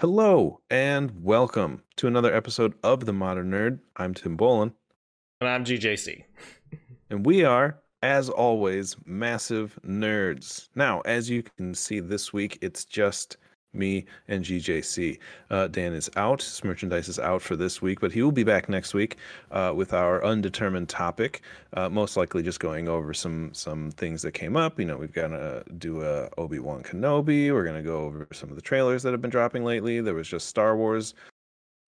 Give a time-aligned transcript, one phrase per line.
[0.00, 3.78] Hello and welcome to another episode of The Modern Nerd.
[3.96, 4.72] I'm Tim Bolin,
[5.40, 6.24] And I'm GJC.
[7.10, 10.68] and we are, as always, massive nerds.
[10.74, 13.36] Now, as you can see this week, it's just
[13.74, 15.18] me and GJC.
[15.50, 18.44] Uh, Dan is out, his merchandise is out for this week, but he will be
[18.44, 19.16] back next week
[19.50, 21.42] uh, with our undetermined topic.
[21.74, 24.78] Uh, most likely, just going over some some things that came up.
[24.78, 27.52] You know, we've got to do a Obi Wan Kenobi.
[27.52, 30.00] We're gonna go over some of the trailers that have been dropping lately.
[30.00, 31.14] There was just Star Wars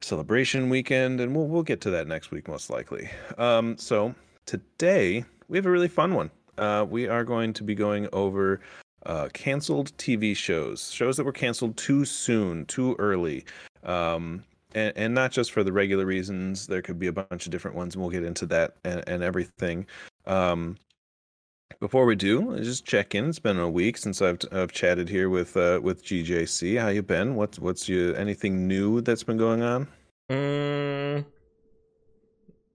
[0.01, 3.09] celebration weekend, and we'll we'll get to that next week most likely.
[3.39, 4.15] Um, so
[4.47, 6.31] today we have a really fun one.
[6.59, 8.61] Uh, we are going to be going over
[9.07, 13.45] uh, canceled TV shows, shows that were canceled too soon, too early.
[13.85, 16.67] Um, and, and not just for the regular reasons.
[16.67, 19.23] There could be a bunch of different ones, and we'll get into that and, and
[19.23, 19.87] everything.
[20.27, 20.77] Um,
[21.81, 23.29] before we do, just check in.
[23.29, 26.81] It's been a week since I've I've chatted here with uh, with GJC.
[26.81, 27.35] How you been?
[27.37, 29.89] What's what's you anything new that's been going on?
[30.31, 31.25] Mm,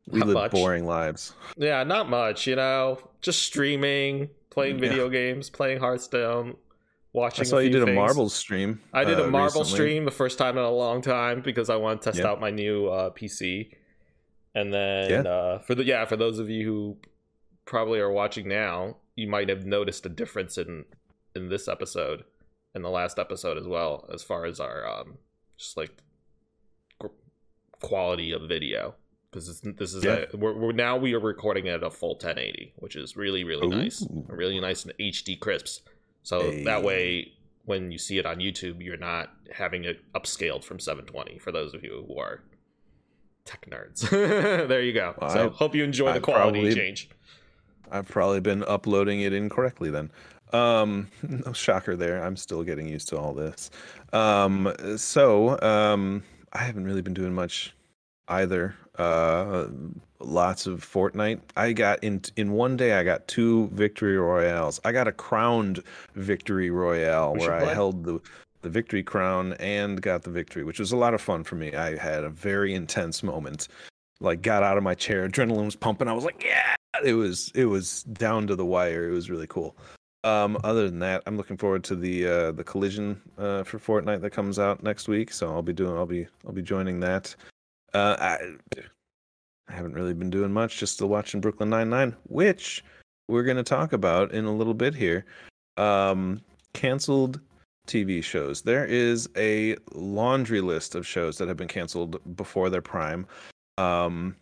[0.10, 0.52] We live much.
[0.52, 1.34] boring lives.
[1.58, 3.00] yeah, not much, you know.
[3.22, 4.90] Just streaming, playing Yeah.
[4.90, 6.56] video games, playing Hearthstone,
[7.14, 7.42] watching.
[7.42, 7.96] I saw a you did a things.
[7.96, 8.80] marbles stream.
[8.94, 9.72] I did a uh, marble recently.
[9.86, 12.28] stream the first time in a long time because I want to test Yeah.
[12.28, 13.72] out my new uh, PC.
[14.54, 15.32] And then Yeah.
[15.32, 16.98] uh, for the yeah, for those of you who
[17.66, 20.86] probably are watching now, you might have noticed a difference in
[21.36, 22.24] in this episode
[22.76, 25.18] and the last episode as well, as far as our um
[25.58, 25.92] just like
[27.82, 28.96] quality of video.
[29.32, 30.26] Because this, this is Yeah.
[30.34, 33.68] a we're, we're now we are recording at a full 1080, which is really really
[33.68, 35.82] nice, really nice and HD crisps.
[36.24, 36.64] So Hey.
[36.66, 37.32] that way,
[37.66, 41.40] when you see it on YouTube, you're not having it upscaled from 720.
[41.40, 42.42] For those of you who are
[43.46, 44.08] tech nerds,
[44.68, 45.16] there you go.
[45.20, 47.10] Well, so I- hope you enjoy I the quality probably- change.
[47.94, 50.12] I've probably been uploading it incorrectly then.
[50.54, 51.10] Um,
[51.46, 52.24] no shocker there.
[52.24, 53.70] I'm still getting used to all this.
[54.14, 57.74] Um, so um, I haven't really been doing much
[58.30, 58.76] either.
[59.02, 59.68] Uh,
[60.20, 61.42] lots of Fortnite.
[61.58, 62.94] I got in in one day.
[62.94, 64.80] I got two victory royales.
[64.86, 65.84] I got a crowned
[66.16, 68.20] victory royale where I held the
[68.62, 71.74] the victory crown and got the victory, which was a lot of fun for me.
[71.74, 73.68] I had a very intense moment.
[74.20, 76.08] Like got out of my chair, adrenaline was pumping.
[76.08, 79.10] I was like, yeah, it was it was down to the wire.
[79.10, 79.76] It was really cool.
[80.24, 84.22] Um, other than that, I'm looking forward to the uh, the collision uh, for Fortnite
[84.22, 85.34] that comes out next week.
[85.34, 87.36] So I'll be doing I'll be I'll be joining that.
[87.94, 88.38] Uh, I,
[89.70, 92.84] I haven't really been doing much, just still watching Brooklyn Nine Nine, which
[93.28, 95.26] we're going to talk about in a little bit here.
[95.78, 96.42] Um,
[96.74, 97.40] canceled
[97.88, 98.62] TV shows.
[98.62, 103.26] There is a laundry list of shows that have been canceled before their prime.
[103.78, 104.36] Um,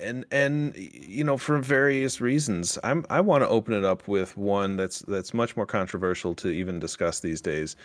[0.00, 4.36] and and you know for various reasons i'm i want to open it up with
[4.36, 7.76] one that's that's much more controversial to even discuss these days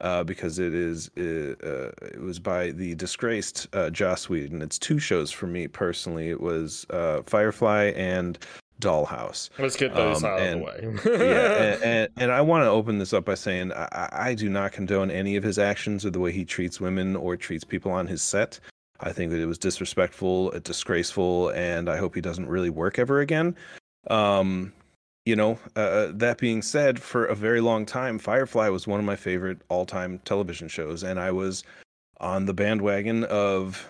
[0.00, 4.62] uh, because it is uh, uh, it was by the disgraced uh, Joss Whedon.
[4.62, 6.30] It's two shows for me personally.
[6.30, 8.38] It was uh, Firefly and
[8.80, 11.18] Dollhouse Let's get those Um, out and- of the way.
[11.18, 14.48] yeah, and, and, and I want to open this up by saying I, I- do
[14.48, 17.90] not condone any of his actions or the way he treats women or treats people
[17.90, 18.60] on his set.
[19.00, 23.20] I think that it was disrespectful, disgraceful, and I hope he doesn't really work ever
[23.20, 23.56] again.
[24.10, 24.72] Um,
[25.28, 29.04] you know, uh, that being said, for a very long time, Firefly was one of
[29.04, 31.64] my favorite all-time television shows, and I was
[32.18, 33.86] on the bandwagon of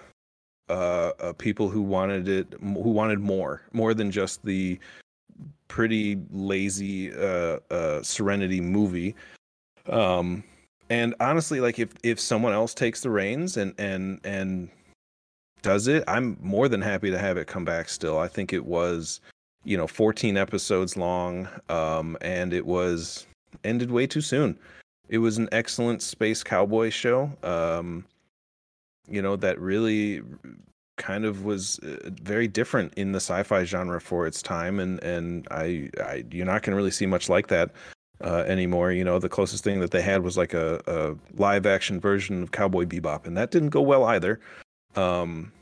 [0.69, 4.81] uh, uh, people who wanted it, who wanted more, more than just the
[5.69, 9.15] pretty lazy uh, uh, Serenity movie.
[9.89, 10.43] Um,
[10.91, 14.71] and honestly, like if if someone else takes the reins and and and
[15.63, 17.89] does it, I'm more than happy to have it come back.
[17.89, 19.21] Still, I think it was,
[19.69, 23.27] you know, 14 episodes long, um, and it was
[23.65, 24.59] ended way too soon.
[25.09, 27.31] It was an excellent space cowboy show.
[27.43, 28.05] Um,
[29.11, 30.23] you know that really
[30.97, 35.47] kind of was uh, very different in the sci-fi genre for its time and and
[35.51, 37.71] I, I you're not going to really see much like that
[38.21, 41.67] uh, anymore you know the closest thing that they had was like a, a live
[41.67, 44.41] action version of Cowboy Bebop and that didn't go well either
[44.97, 45.53] um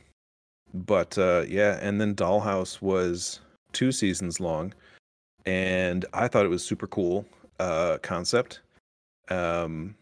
[0.73, 3.39] but uh yeah and then Dollhouse was
[3.77, 4.73] two seasons long
[5.45, 7.25] and I thought it was super cool
[7.59, 8.61] uh concept.
[9.29, 9.95] Um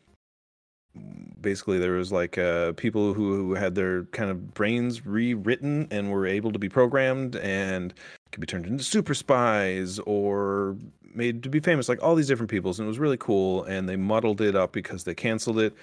[1.42, 6.25] basically there was like uh, people who, had their kind of brains rewritten and were
[6.25, 7.94] able to be programmed and
[8.31, 10.75] could be turned into super spies or
[11.13, 13.88] made to be famous like all these different peoples and it was really cool and
[13.88, 15.74] they muddled it up because they canceled it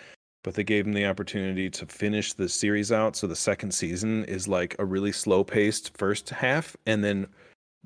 [0.44, 4.24] but they gave them the opportunity to finish the series out so the second season
[4.24, 7.26] is like a really slow paced first half and then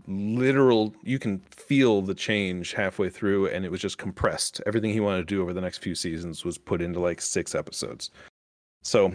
[0.06, 4.60] literal you can feel the change halfway through and it was just compressed.
[4.66, 7.54] Everything he wanted to do over the next few seasons was put into like six
[7.54, 8.10] episodes.
[8.82, 9.14] So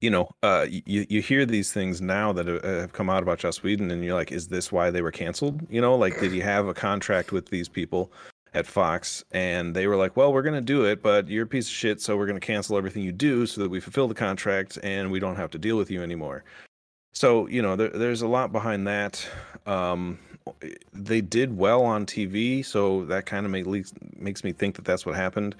[0.00, 3.38] you know uh you, you hear these things now that uh, have come out about
[3.38, 5.66] joss whedon and you're like is this why they were canceled?
[5.70, 8.12] You know like did he have a contract with these people
[8.54, 9.24] at fox?
[9.32, 11.74] And they were like well we're going to do it but you're a piece of
[11.74, 14.78] shit so we're going to cancel everything you do so that we fulfill the contract
[14.82, 16.44] and we don't have to deal with you anymore
[17.12, 19.26] so you know, there, there's a lot behind that.
[19.66, 20.18] Um,
[20.92, 23.66] they did well on TV, so that kind of make,
[24.16, 25.54] makes me think that that's what happened.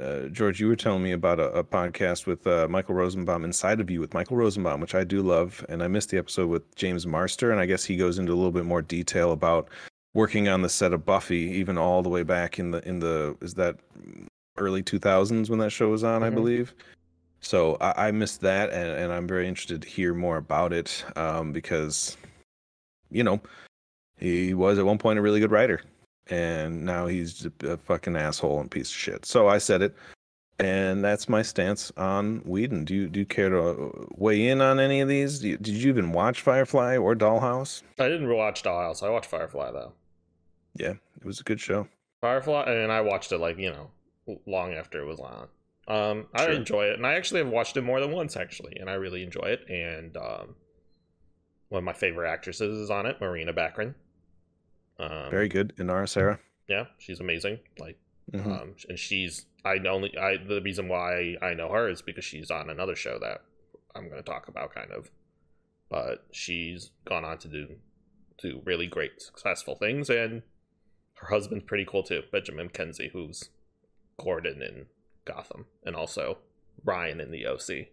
[0.00, 3.80] Uh, George, you were telling me about a, a podcast with uh, Michael Rosenbaum, Inside
[3.80, 6.74] of You with Michael Rosenbaum, which I do love, and I missed the episode with
[6.74, 9.68] James Marsters, and I guess he goes into a little bit more detail about
[10.12, 13.36] working on the set of Buffy, even all the way back in the in the
[13.40, 13.76] is that
[14.58, 16.24] early 2000s when that show was on, mm-hmm.
[16.24, 16.74] I believe.
[17.40, 21.04] So I, I missed that, and, and, I'm very interested to hear more about it
[21.14, 22.16] um, because,
[23.10, 23.40] you know,
[24.18, 25.82] he was at one point a really good writer,
[26.28, 29.26] and now he's a fucking asshole and piece of shit.
[29.26, 29.94] So I said it,
[30.58, 32.84] and that's my stance on Whedon.
[32.84, 35.44] Do you do you care to uh, weigh in on any of these?
[35.44, 37.82] You, did you even watch Firefly or Dollhouse?
[37.98, 39.02] I didn't watch Dollhouse.
[39.02, 39.92] I watched Firefly though.
[40.74, 41.86] Yeah, it was a good show.
[42.22, 43.90] Firefly, and I watched it like you know
[44.46, 45.48] long after it was on.
[45.88, 48.90] Um, I enjoy it, and I actually have watched it more than once actually, and
[48.90, 49.68] I really enjoy it.
[49.68, 50.56] And um,
[51.68, 53.94] one of my favorite actresses is on it, Morena Baccarin.
[54.98, 56.40] Um, Very good, Inara Serra.
[56.68, 57.60] Yeah, she's amazing.
[57.78, 57.98] Like,
[58.32, 58.50] mm-hmm.
[58.50, 62.50] um, and she's I only I the reason why I know her is because she's
[62.50, 63.42] on another show that
[63.94, 65.10] I'm going to talk about, kind of.
[65.88, 67.76] But she's gone on to do
[68.38, 70.42] do really great, successful things, and
[71.14, 73.50] her husband's pretty cool too, Benjamin McKenzie, who's
[74.18, 74.86] Gordon in
[75.26, 76.38] Gotham, and also
[76.84, 77.88] Ryan in the OC.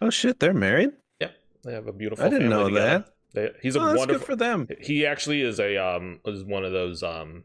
[0.00, 0.90] Oh shit, they're married.
[1.20, 1.30] Yeah,
[1.64, 2.24] they have a beautiful.
[2.24, 2.86] I didn't know together.
[2.88, 3.14] that.
[3.32, 4.68] They, he's a oh, wonderful for them.
[4.80, 7.44] He actually is a um is one of those um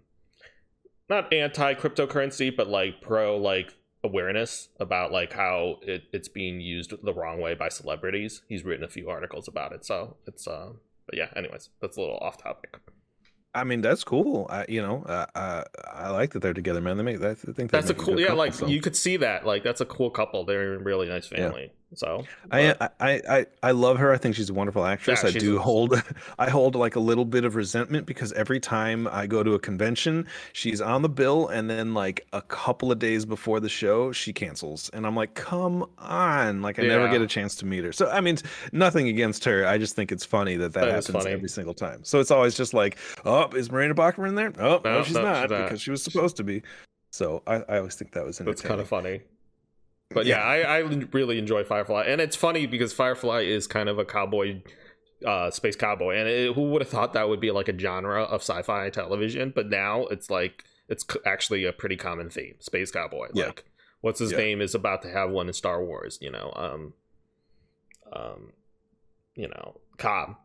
[1.10, 3.74] not anti cryptocurrency, but like pro like
[4.04, 8.42] awareness about like how it, it's being used the wrong way by celebrities.
[8.48, 10.72] He's written a few articles about it, so it's uh
[11.06, 11.28] but yeah.
[11.36, 12.78] Anyways, that's a little off topic.
[13.56, 14.48] I mean, that's cool.
[14.50, 15.64] I, you know, uh, uh,
[15.94, 16.98] I like that they're together, man.
[16.98, 17.22] They make.
[17.22, 18.20] I think that's a cool.
[18.20, 18.68] Yeah, couple, like so.
[18.68, 19.46] you could see that.
[19.46, 20.44] Like that's a cool couple.
[20.44, 21.72] They're a really nice family.
[21.96, 24.12] So I, I, I I love her.
[24.12, 25.24] I think she's a wonderful actress.
[25.24, 26.02] Yeah, I do a, hold
[26.40, 29.60] I hold like a little bit of resentment because every time I go to a
[29.60, 34.12] convention, she's on the bill, and then like a couple of days before the show,
[34.12, 36.62] she cancels, and I'm like, come on!
[36.62, 36.90] Like I yeah.
[36.90, 37.92] never get a chance to meet her.
[37.92, 38.38] So I mean,
[38.72, 39.66] nothing against her.
[39.66, 42.04] I just think it's funny that that, that happens every single time.
[42.04, 44.54] So it's always just like, oh, is Morena Baccarin in there?
[44.60, 46.62] Oh, no, no she's, no, not, she's not because she was supposed to be.
[47.12, 49.22] So I, I always think that was That's kind of funny.
[50.10, 50.80] But yeah, yeah I, I
[51.12, 54.62] really enjoy Firefly, and it's funny because Firefly is kind of a cowboy,
[55.26, 58.24] uh, space cowboy, and it, who would have thought that would be like a genre
[58.24, 59.52] of sci-fi television?
[59.56, 63.30] But now it's like it's actually a pretty common theme, space cowboy.
[63.34, 63.48] Yeah.
[63.48, 63.66] Like,
[64.02, 64.38] what's his yeah.
[64.38, 66.20] name is about to have one in Star Wars.
[66.22, 66.94] You know, um,
[68.14, 68.54] um,
[69.36, 70.36] you know, Cobb.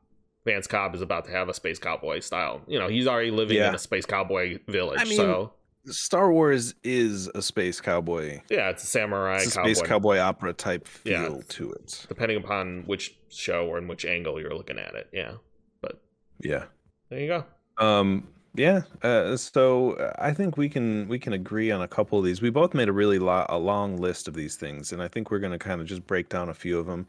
[0.46, 2.62] Vance Cobb is about to have a space cowboy style.
[2.66, 3.68] You know, he's already living yeah.
[3.68, 4.98] in a space cowboy village.
[4.98, 5.52] I mean, so
[5.86, 8.40] Star Wars is a space cowboy.
[8.50, 9.72] Yeah, it's a samurai it's a cowboy.
[9.72, 11.42] space cowboy opera type feel yeah.
[11.48, 12.06] to it.
[12.08, 15.08] Depending upon which show or in which angle you're looking at it.
[15.12, 15.32] Yeah.
[15.80, 16.02] But
[16.40, 16.64] yeah.
[17.08, 17.44] There you go.
[17.78, 22.18] Um yeah, uh, so uh, I think we can we can agree on a couple
[22.18, 22.42] of these.
[22.42, 25.30] We both made a really lo- a long list of these things, and I think
[25.30, 27.06] we're going to kind of just break down a few of them.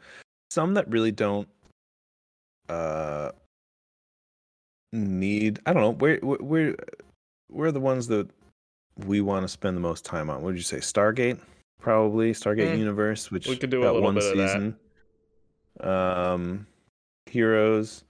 [0.50, 1.48] Some that really don't
[2.68, 3.32] uh
[4.92, 5.58] need.
[5.66, 5.92] I don't know.
[5.94, 6.76] Where where
[7.48, 8.30] where the ones that
[8.96, 10.42] we want to spend the most time on?
[10.42, 10.78] What did you say?
[10.78, 11.38] Stargate,
[11.80, 12.78] probably Stargate mm.
[12.78, 14.76] Universe, which we could do a little one bit season.
[15.80, 15.90] Of that.
[15.90, 16.66] Um,
[17.26, 18.04] Heroes.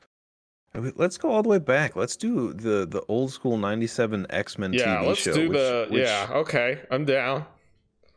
[0.75, 1.97] Let's go all the way back.
[1.97, 5.35] Let's do the the old school '97 X Men yeah, TV let's show.
[5.35, 6.29] do which, the which, yeah.
[6.31, 7.45] Okay, I'm down.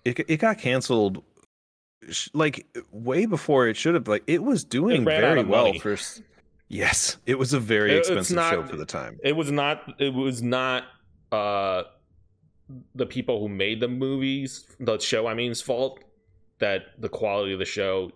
[0.06, 1.22] It it got canceled
[2.34, 4.08] like way before it should have.
[4.08, 5.80] Like it was doing it very well money.
[5.80, 5.98] for.
[6.70, 9.20] Yes, it was a very it, expensive not, show for the time.
[9.24, 9.94] It was not.
[10.00, 10.86] It was not.
[11.34, 11.84] uh
[12.96, 16.04] the people who made the movies, the show, I mean's fault
[16.60, 18.12] that the quality of the show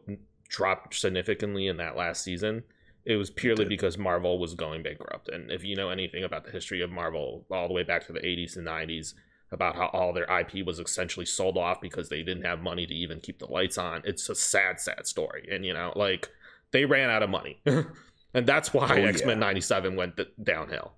[0.47, 2.63] dropped significantly in that last season.
[3.05, 5.29] It was purely it because Marvel was going bankrupt.
[5.29, 8.13] And if you know anything about the history of Marvel, all the way back to
[8.13, 9.13] the 80s and 90s,
[9.51, 12.93] about how all their IP was essentially sold off because they didn't have money to
[12.93, 15.47] even keep the lights on, it's a sad, sad story.
[15.51, 16.29] And, you know, like
[16.71, 17.61] they ran out of money.
[17.65, 19.47] and that's why oh, X Men yeah.
[19.47, 20.93] 97 went th- downhill.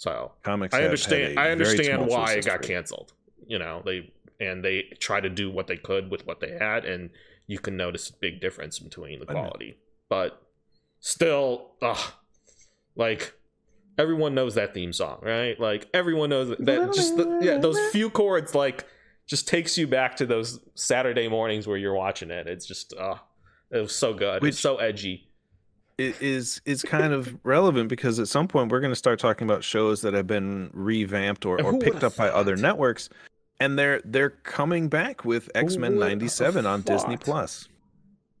[0.00, 0.74] So comics.
[0.74, 1.38] I understand.
[1.38, 3.12] I understand why it got canceled.
[3.46, 6.86] You know, they and they try to do what they could with what they had,
[6.86, 7.10] and
[7.46, 9.76] you can notice a big difference between the quality.
[10.08, 10.40] But
[11.00, 12.12] still, ugh,
[12.96, 13.34] like
[13.98, 15.60] everyone knows that theme song, right?
[15.60, 18.86] Like everyone knows that, that just the, yeah, those few chords like
[19.26, 22.46] just takes you back to those Saturday mornings where you're watching it.
[22.46, 23.20] It's just oh,
[23.70, 24.40] it was so good.
[24.40, 25.29] Which- it's so edgy.
[26.00, 29.62] Is is kind of relevant because at some point we're going to start talking about
[29.64, 33.08] shows that have been revamped or, or picked up by other networks
[33.60, 37.16] and they're they're coming back with X-Men 97 on Disney?
[37.16, 37.68] Plus.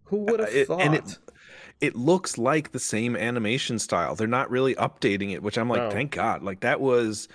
[0.04, 0.80] Who would have Uh, thought?
[0.80, 1.18] and it-
[1.80, 4.14] It looks like the same animation style.
[4.14, 5.90] They're not really updating it, which I'm like No.
[5.90, 6.42] thank God.
[6.42, 7.26] Like that was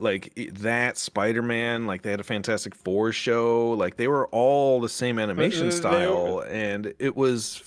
[0.00, 4.88] like that Spider-Man, like they had a Fantastic Four show, like they were all the
[4.88, 7.62] same animation style and it was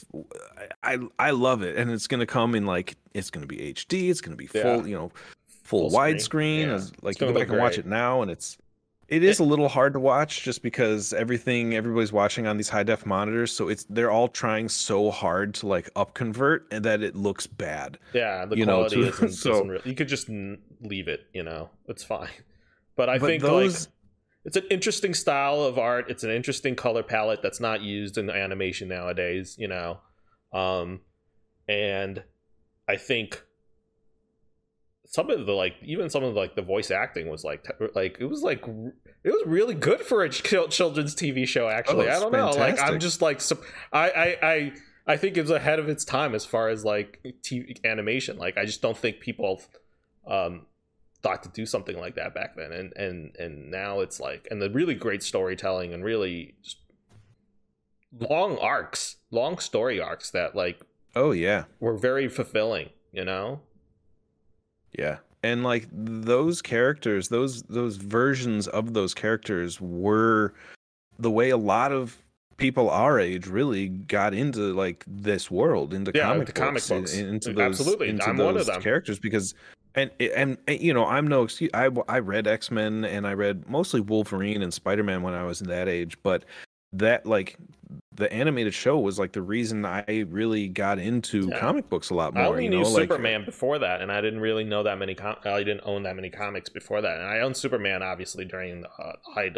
[0.83, 3.57] I I love it and it's going to come in like it's going to be
[3.73, 4.63] HD, it's going to be Yeah.
[4.63, 5.11] full, you know,
[5.47, 6.73] full, Full widescreen yeah.
[7.01, 8.57] like It's you gonna go back and watch it now and it's
[9.11, 12.81] it is a little hard to watch just because everything everybody's watching on these high
[12.83, 17.03] def monitors so it's they're all trying so hard to like up convert and that
[17.03, 20.07] it looks bad yeah, the you know, quality to- isn't, so- doesn't really, you could
[20.07, 20.27] just
[20.81, 22.29] leave it, you know, it's fine.
[22.97, 23.93] But I But think those- like
[24.43, 26.09] it's an interesting style of art.
[26.09, 29.99] It's an interesting color palette that's not used in animation nowadays, you know.
[30.51, 31.01] Um,
[31.69, 32.23] and
[32.87, 33.43] I think
[35.11, 38.17] some of the like even some of the, like the voice acting was like like
[38.21, 38.93] it was like r-
[39.25, 42.07] it was really good for a ch- children's TV show actually.
[42.15, 42.51] I don't know.
[42.61, 43.41] Like I'm just like
[43.91, 44.73] I I I
[45.07, 48.37] I think it was ahead of its time as far as like TV animation.
[48.37, 49.61] Like I just don't think people
[50.25, 50.65] um
[51.21, 54.61] thought to do something like that back then and and and now it's like and
[54.61, 56.77] the really great storytelling and really just
[58.19, 60.81] long arcs long story arcs that like
[61.15, 63.61] oh yeah were very fulfilling you know
[64.97, 70.53] yeah and like those characters those those versions of those characters were
[71.19, 72.17] the way a lot of
[72.57, 76.89] people our age really got into like this world into Yeah, comic the comic books,
[76.89, 77.13] books.
[77.17, 78.81] in- into mm, those Absolutely, into I'm those one of them.
[78.81, 79.55] characters because
[79.95, 83.67] and, and and you know i'm no excuse i i read x-men and i read
[83.67, 86.45] mostly wolverine and spider-man when i was that age but
[86.93, 87.57] that like
[88.15, 91.59] the animated show was like the reason i really got into Yeah.
[91.59, 92.43] comic books a lot more.
[92.43, 94.97] i only you knew know like superman before that and i didn't really know that
[94.97, 98.43] many com- i didn't own that many comics before that and i owned superman obviously
[98.45, 99.55] during the uh, height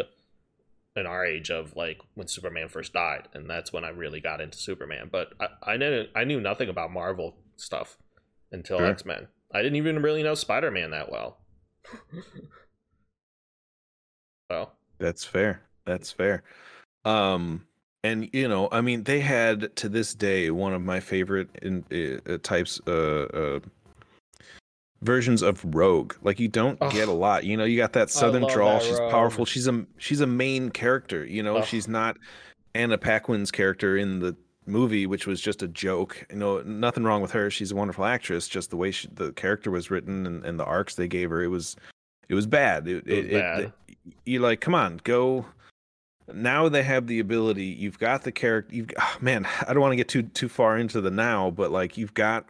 [0.96, 4.40] in our age of like when superman first died and that's when i really got
[4.40, 7.98] into superman but i, I didn't i knew nothing about marvel stuff
[8.52, 8.86] until Sure.
[8.86, 11.38] x-men i didn't even really know spider-man that well
[14.50, 15.62] so That's fair.
[15.84, 16.42] That's fair.
[17.04, 17.64] Um,
[18.02, 22.20] and you know, I mean, they had to this day one of my favorite in,
[22.28, 23.60] uh, types, uh, uh,
[25.02, 26.14] versions of Rogue.
[26.22, 27.44] Like you don't get a lot.
[27.44, 28.78] You know, you got that Southern drawl.
[28.78, 29.10] that She's Rogue.
[29.10, 29.44] powerful.
[29.44, 31.24] She's a she's a main character.
[31.24, 32.16] You know, she's not
[32.74, 36.26] Anna Paquin's character in the movie, which was just a joke.
[36.30, 37.50] You know, nothing wrong with her.
[37.50, 38.48] She's a wonderful actress.
[38.48, 41.42] Just the way she, the character was written and, and the arcs they gave her,
[41.42, 41.76] it was
[42.28, 42.88] it was bad.
[42.88, 43.72] It, It was bad.
[44.24, 45.44] you're like, come on, go.
[46.32, 47.64] Now they have the ability.
[47.64, 48.74] You've got the character.
[48.74, 49.46] You've ah, man.
[49.66, 52.46] I don't want to get too too far into the now, but like you've got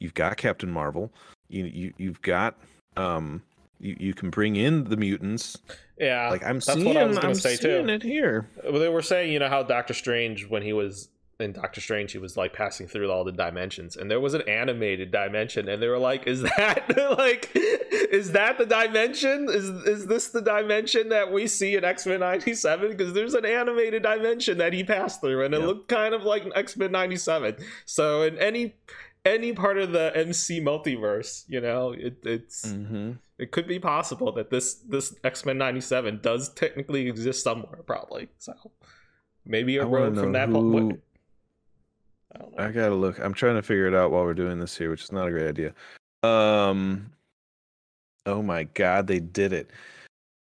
[0.00, 1.10] you've got Captain Marvel.
[1.48, 2.56] You you you've got
[2.96, 3.42] um.
[3.80, 5.56] You, you can bring in the mutants.
[6.00, 8.48] yeah Like I'm that's seeing, what i was gonna I'm say too it here.
[8.64, 12.10] Well, they were saying, you know, how Doctor Strange, when he was in Doctor Strange,
[12.12, 15.80] he was like passing through all the dimensions, and there was an animated dimension, and
[15.80, 16.84] they were like, "Is that
[17.18, 19.46] like, is that the dimension?
[19.48, 22.90] Is is this the dimension that we see in X Men '97?
[22.90, 25.66] Because there's an animated dimension that he passed through, and it Yeah.
[25.66, 27.56] looked kind of like X Men '97.
[27.86, 28.74] So in any
[29.24, 34.32] any part of the MC multiverse, you know, it, it's hmm it could be possible
[34.32, 38.26] that this this X-Men 97 does technically exist somewhere probably.
[38.38, 38.52] So
[39.46, 41.00] maybe a road from that who- point.
[42.34, 42.64] I don't know.
[42.64, 43.18] I gotta look.
[43.18, 45.30] I'm trying to figure it out while we're doing this here, which is not a
[45.30, 45.74] great idea.
[46.22, 47.10] Um,
[48.26, 49.70] oh my god, they did it.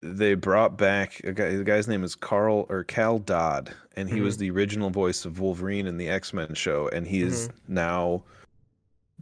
[0.03, 1.55] They brought back a guy.
[1.55, 5.39] The guy's name is Carl or Cal Dodd, and he was the original voice of
[5.39, 8.23] Wolverine in the X Men show, and he is now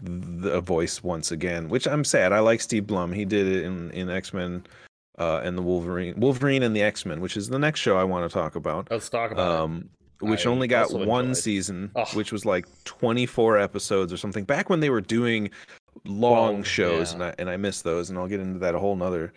[0.02, 1.68] the voice once again.
[1.68, 2.32] Which I'm sad.
[2.32, 3.12] I like Steve Blum.
[3.12, 4.66] He did it in in X Men.
[5.18, 8.06] Uh, and the Wolverine, Wolverine and the X Men, which is the next show I
[8.06, 9.84] want to talk about Let's talk about it.
[10.20, 11.38] Which I only got one enjoyed.
[11.38, 14.44] season, which was like 24 episodes or something.
[14.44, 15.50] Back when they were doing
[16.06, 17.16] long Long, shows, yeah.
[17.16, 19.34] and I and I miss those, and I'll get into that a whole nother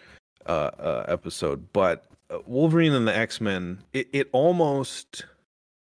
[0.47, 1.67] uh, uh, episode.
[1.73, 5.25] But uh, Wolverine and the X Men, it, it almost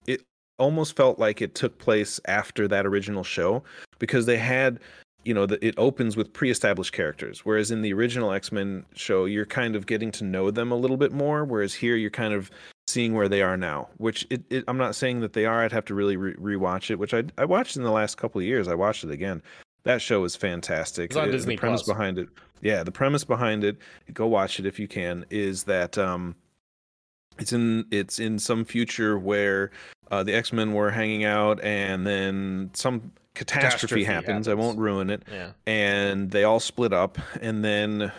[0.07, 0.23] it
[0.59, 3.63] almost felt like it took place after that original show
[3.99, 4.81] because they had
[5.25, 9.47] you know the, it opens with pre-established characters whereas in the original x-men show you're
[9.47, 12.51] kind of getting to know them a little bit more whereas here you're kind of
[12.89, 15.73] seeing where they are now which it, it i'm not saying that they are i'd
[15.73, 18.47] have to really re- rewatch it which I, I watched in the last couple of
[18.47, 19.43] years i watched it again
[19.85, 21.11] That show is fantastic.
[21.11, 21.97] It's on Uh, Disney the premise Plus.
[21.97, 22.29] behind it.
[22.61, 23.79] Yeah, the premise behind it,
[24.13, 26.37] go watch it if you can, is that um
[27.39, 29.71] it's in it's in some future where
[30.13, 34.47] uh, the X-Men were hanging out and then some catastrophe, Catastrophe happens.
[34.47, 35.23] I won't ruin it.
[35.33, 35.53] Yeah.
[35.67, 38.13] And they all split up and then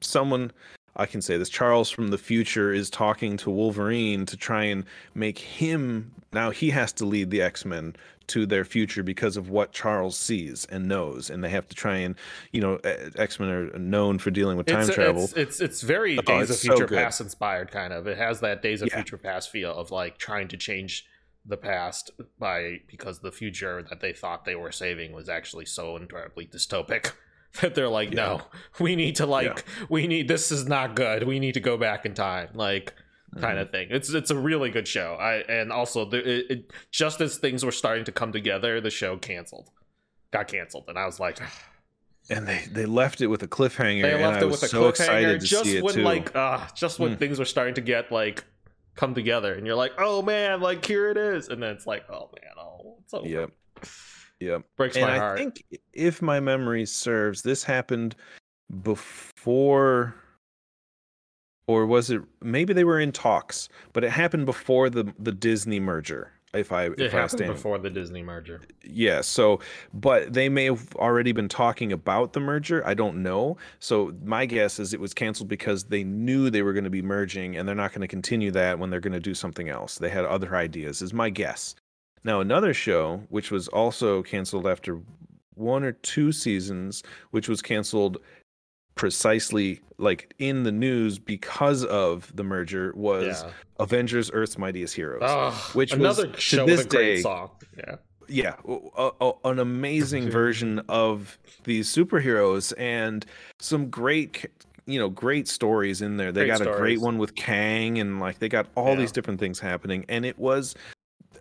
[0.00, 0.50] someone
[0.96, 4.84] I can say this Charles from the future is talking to Wolverine to try and
[5.14, 7.94] make him now he has to lead the X-Men
[8.28, 11.96] to their future because of what Charles sees and knows and they have to try
[11.96, 12.14] and
[12.52, 15.24] you know eh, X-Men are known for dealing with time it's, travel.
[15.24, 16.98] It's, it's it's very Oh, Days it's of Future good.
[16.98, 18.06] Past inspired kind of.
[18.06, 18.96] It has that Days of Yeah.
[18.96, 21.06] Future Past feel of like trying to change
[21.44, 25.96] the past by because the future that they thought they were saving was actually so
[25.96, 27.12] incredibly dystopic
[27.60, 28.16] that they're like, Yeah.
[28.16, 28.40] no,
[28.78, 31.24] we need to like we need this is not good.
[31.24, 32.50] We need to go back in time.
[32.54, 32.94] Like
[33.40, 33.62] kind Mhm.
[33.62, 33.88] of thing.
[33.90, 35.14] It's it's a really good show.
[35.14, 38.90] I and also the, it, it, just as things were starting to come together, the
[38.90, 39.70] show canceled,
[40.30, 41.38] got canceled, and I was like,
[42.30, 44.64] and they they left it with a cliffhanger they and left I it was with
[44.64, 46.02] a so cliffhanger just when too.
[46.02, 47.18] like uh just when Hmm.
[47.18, 48.44] things were starting to get like
[48.94, 52.04] come together, and you're like, oh man, like here it is, and then it's like,
[52.10, 53.26] oh man, oh it's over.
[53.28, 53.50] Yep.
[54.40, 54.62] Yep.
[54.76, 55.38] Breaks and my heart.
[55.38, 58.14] I think if my memory serves, this happened
[58.82, 60.14] before,
[61.72, 62.22] or was it?
[62.40, 66.32] Maybe they were in talks, but it happened before the the Disney merger.
[66.54, 68.60] If I it if I happened stand, before the Disney merger.
[68.84, 69.22] yeah.
[69.22, 69.60] So,
[69.94, 72.86] but they may have already been talking about the merger.
[72.86, 73.56] I don't know.
[73.78, 77.00] So my guess is it was canceled because they knew they were going to be
[77.00, 79.96] merging, and they're not going to continue that when they're going to do something else.
[79.96, 81.00] They had other ideas.
[81.00, 81.74] Is my guess.
[82.22, 85.00] Now another show, which was also canceled after
[85.54, 88.18] one or two seasons, which was canceled
[89.06, 93.50] precisely like in the news because of the merger, was Yeah.
[93.80, 95.22] Avengers: Earth's Mightiest Heroes.
[95.24, 97.50] Ugh, which was, another to show this with a great day- song.
[97.76, 97.96] Yeah.
[98.28, 98.54] yeah
[98.96, 103.26] a, a- an amazing version of these superheroes and
[103.58, 104.46] some great
[104.86, 108.20] you know great stories in there they Great got a great one with kang and
[108.20, 109.00] like they got all Yeah.
[109.00, 110.76] these different things happening and it was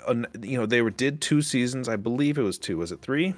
[0.07, 3.01] an, you know they were did two seasons i believe it was two was it
[3.01, 3.35] three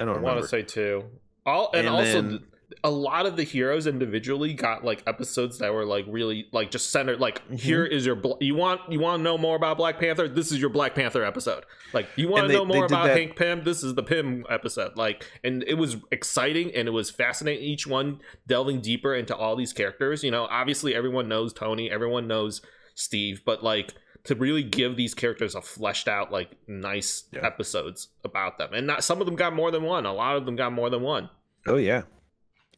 [0.00, 1.04] i don't I want to say two.
[1.46, 2.42] All and, And also then- th-
[2.82, 6.90] a lot of the heroes individually got like episodes that were like really like just
[6.90, 7.20] centered.
[7.20, 7.56] Like Mm-hmm.
[7.56, 10.28] here is your bl- you want you want to know more about Black Panther.
[10.28, 11.64] This is your Black Panther episode.
[11.92, 13.64] Like you want to know more about that- Hank Pym.
[13.64, 14.96] This is the Pym episode.
[14.96, 17.62] Like and it was exciting and it was fascinating.
[17.64, 20.24] Each one delving deeper into all these characters.
[20.24, 21.90] You know, obviously everyone knows Tony.
[21.90, 22.62] Everyone knows
[22.94, 27.44] Steve, but like to really give these characters a fleshed out like nice Yeah.
[27.44, 30.46] episodes about them and not some of them got more than one a lot of
[30.46, 31.28] them got more than one
[31.66, 32.04] oh yeah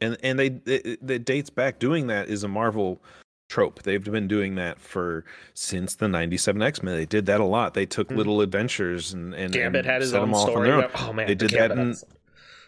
[0.01, 3.01] and and they it dates back doing that is a marvel
[3.49, 7.75] trope they've been doing that for since the 97 x-men they did that a lot
[7.75, 8.17] they took Mhm.
[8.17, 10.85] little adventures and and gambit and had his set own them off on story their
[10.85, 10.91] own.
[10.97, 11.95] oh man They the did that in-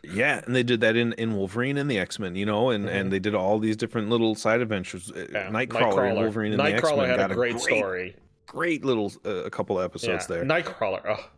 [0.04, 2.84] Yeah, and they did that in, in Wolverine and the X Men, you know, and,
[2.86, 2.92] Mhm.
[2.92, 5.10] and they did all these different little side adventures.
[5.10, 8.14] Uh, Yeah, Nightcrawler, and Wolverine and the X Nightcrawler Men had a great, story
[8.46, 10.36] great little uh, a couple episodes yeah.
[10.36, 10.44] there.
[10.44, 11.28] nightcrawler oh,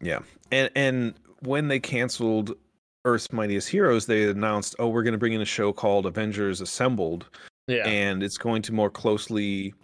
[0.00, 2.56] Yeah, and and when they canceled
[3.04, 6.60] Earth's Mightiest Heroes, they announced, oh, we're going to bring in a show called Avengers
[6.60, 7.28] Assembled,
[7.66, 9.74] yeah and it's going to more closely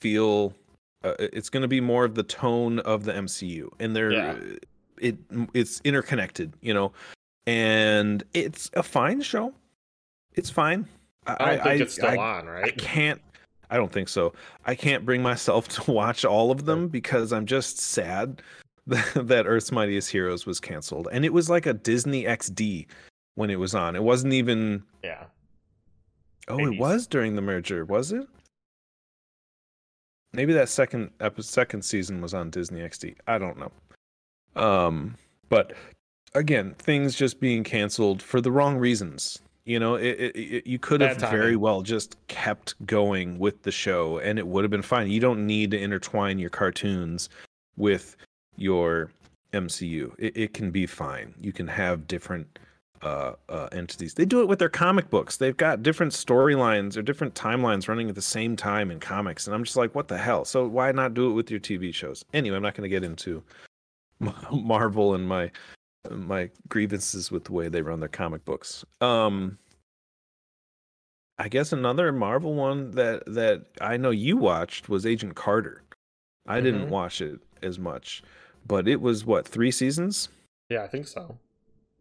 [0.00, 0.54] feel.
[1.02, 4.38] Uh, it's going to be more of the tone of the MCU, and they're Yeah.
[4.98, 5.16] it
[5.52, 6.92] it's interconnected, you know,
[7.46, 9.52] and it's a fine show.
[10.34, 10.86] It's fine.
[11.26, 13.20] i don't think it's still I, on I can't.
[13.70, 14.32] I don't think so.
[14.66, 18.42] I can't bring myself to watch all of them because I'm just sad
[19.14, 22.86] that, Earth's Mightiest Heroes was canceled, and it was like a Disney XD
[23.34, 23.96] when it was on.
[23.96, 24.82] It wasn't even.
[25.02, 25.24] yeah
[26.48, 26.74] Oh, 80s.
[26.74, 28.26] it was during the merger, was it?
[30.34, 33.16] Maybe that second epi- second season was on Disney XD.
[33.26, 33.72] I don't know.
[34.60, 35.14] Um,
[35.48, 35.72] but
[36.34, 39.38] again, things just being canceled for the wrong reasons.
[39.64, 43.70] You know, it, it, it, you could have very well just kept going with the
[43.70, 45.10] show, and it would have been fine.
[45.10, 47.30] You don't need to intertwine your cartoons
[47.76, 48.16] with
[48.56, 49.10] your
[49.52, 50.14] MCU.
[50.18, 51.34] It, it can be fine.
[51.40, 52.58] You can have different
[53.02, 54.14] uh, uh, entities.
[54.14, 55.36] They do it with their comic books.
[55.36, 59.54] They've got different storylines or different timelines running at the same time in comics, and
[59.54, 60.44] I'm just like, what the hell?
[60.44, 62.24] So why not do it with your TV shows?
[62.32, 63.42] Anyway, I'm not going to get into
[64.50, 65.50] Marvel and my
[66.10, 68.84] my grievances with the way they run their comic books.
[69.00, 69.58] Um,
[71.38, 75.82] I guess another Marvel one that that I know you watched was Agent Carter.
[76.46, 76.90] I didn't Mhm.
[76.90, 78.22] watch it as much,
[78.66, 80.28] but it was what three seasons?
[80.70, 81.36] yeah i think so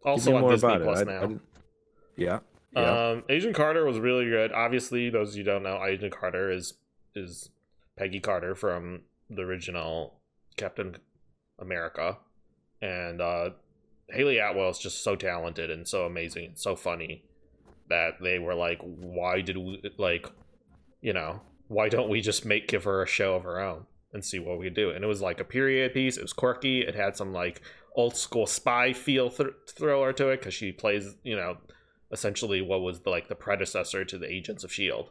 [0.05, 1.35] also on more disney plus I- now I
[2.15, 2.39] yeah,
[2.73, 3.09] yeah.
[3.09, 4.51] Um, Agent Carter was really good.
[4.51, 6.75] Obviously, those of you who don't know, Agent Carter is
[7.15, 7.49] is
[7.97, 10.19] Peggy Carter from the original
[10.55, 10.97] Captain
[11.59, 12.17] America,
[12.81, 13.51] and uh,
[14.09, 17.23] Hayley Atwell is just so talented and so amazing and so funny
[17.89, 20.27] that they were like, why did we like,
[21.01, 24.23] you know, why don't we just make give her a show of her own and
[24.23, 24.91] see what we do?
[24.91, 26.17] And it was like a period piece.
[26.17, 26.81] It was quirky.
[26.81, 27.61] It had some like
[27.95, 31.57] old school spy feel th- thriller to it because she plays, you know,
[32.11, 35.09] essentially what was the, like the predecessor to the Agents of Shield.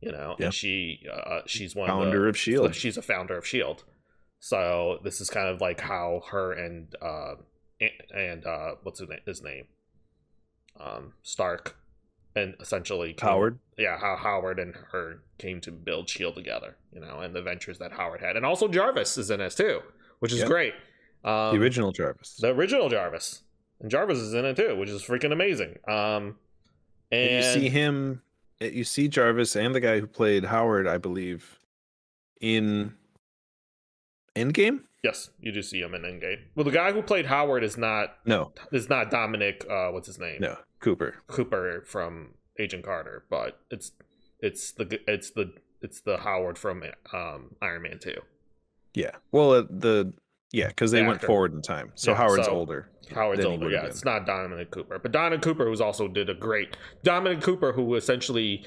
[0.00, 0.46] You know, Yeah.
[0.46, 2.72] and she uh, she's one Founder of, of the, S.H.I.E.L.D..
[2.74, 3.84] She's a founder of Shield.
[4.40, 7.34] So this is kind of like how her and uh,
[8.12, 9.20] and uh, what's his name?
[9.24, 9.66] His name,
[10.80, 11.76] um, Stark,
[12.34, 13.58] and essentially came- Howard.
[13.76, 17.78] yeah, how Howard and her came to build Shield together, you know, and the ventures
[17.78, 19.80] that Howard had, and also Jarvis is in this too,
[20.20, 20.48] which is Yep.
[20.48, 20.74] great.
[21.24, 22.36] Um, the original Jarvis.
[22.36, 23.42] the original Jarvis,
[23.80, 25.78] and Jarvis is in it too, which is freaking amazing.
[25.86, 26.38] Um,
[27.10, 28.22] and, And you see him,
[28.60, 31.58] eh, you see Jarvis and the guy who played Howard, I believe,
[32.40, 32.96] in
[34.34, 34.84] Endgame.
[35.02, 36.38] Yes, you do see him in Endgame.
[36.54, 39.64] Well, the guy who played Howard is not No, is not Dominic.
[39.68, 40.38] Uh, what's his name?
[40.40, 41.16] no, Cooper.
[41.26, 43.92] Cooper from Agent Carter, but it's
[44.40, 48.20] it's the it's the it's the Howard from um, Iron Man Two.
[48.94, 49.12] Yeah.
[49.30, 50.12] Well, uh, the
[50.52, 52.88] yeah, because they The went forward in time, so Yeah, Howard's so- older.
[53.12, 53.80] Howard's older, yeah.
[53.82, 53.90] been.
[53.90, 57.94] It's not Dominic Cooper, but Dominic Cooper, who's also did a great Dominic Cooper, who
[57.94, 58.64] essentially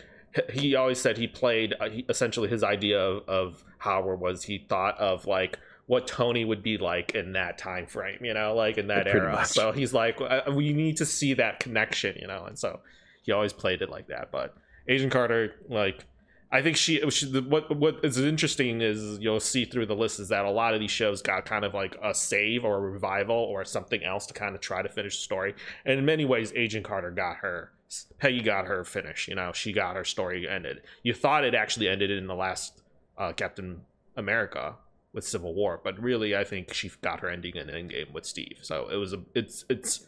[0.52, 4.66] he always said he played uh, he, essentially his idea of, of Howard was he
[4.70, 8.78] thought of like what Tony would be like in that time frame, you know, like
[8.78, 9.34] in that Pretty era.
[9.34, 9.48] much.
[9.48, 12.80] So he's like, uh, we need to see that connection, you know, and so
[13.24, 14.32] he always played it like that.
[14.32, 14.56] But
[14.88, 16.06] Agent Carter, like,
[16.52, 20.30] I think she, she what what is interesting is you'll see through the list is
[20.30, 23.36] that a lot of these shows got kind of like a save or a revival
[23.36, 25.56] or something else to kind of try to finish the story.
[25.86, 27.72] And in many ways, Agent Carter got her.
[28.20, 29.28] Peggy got her finish.
[29.28, 30.82] You know, she got her story ended.
[31.04, 32.82] You thought it actually ended in the last
[33.18, 33.82] uh, Captain
[34.16, 34.76] America
[35.16, 38.60] with Civil War, but really, I think she got her ending in Endgame with Steve.
[38.62, 40.06] So it was a, it's, it's,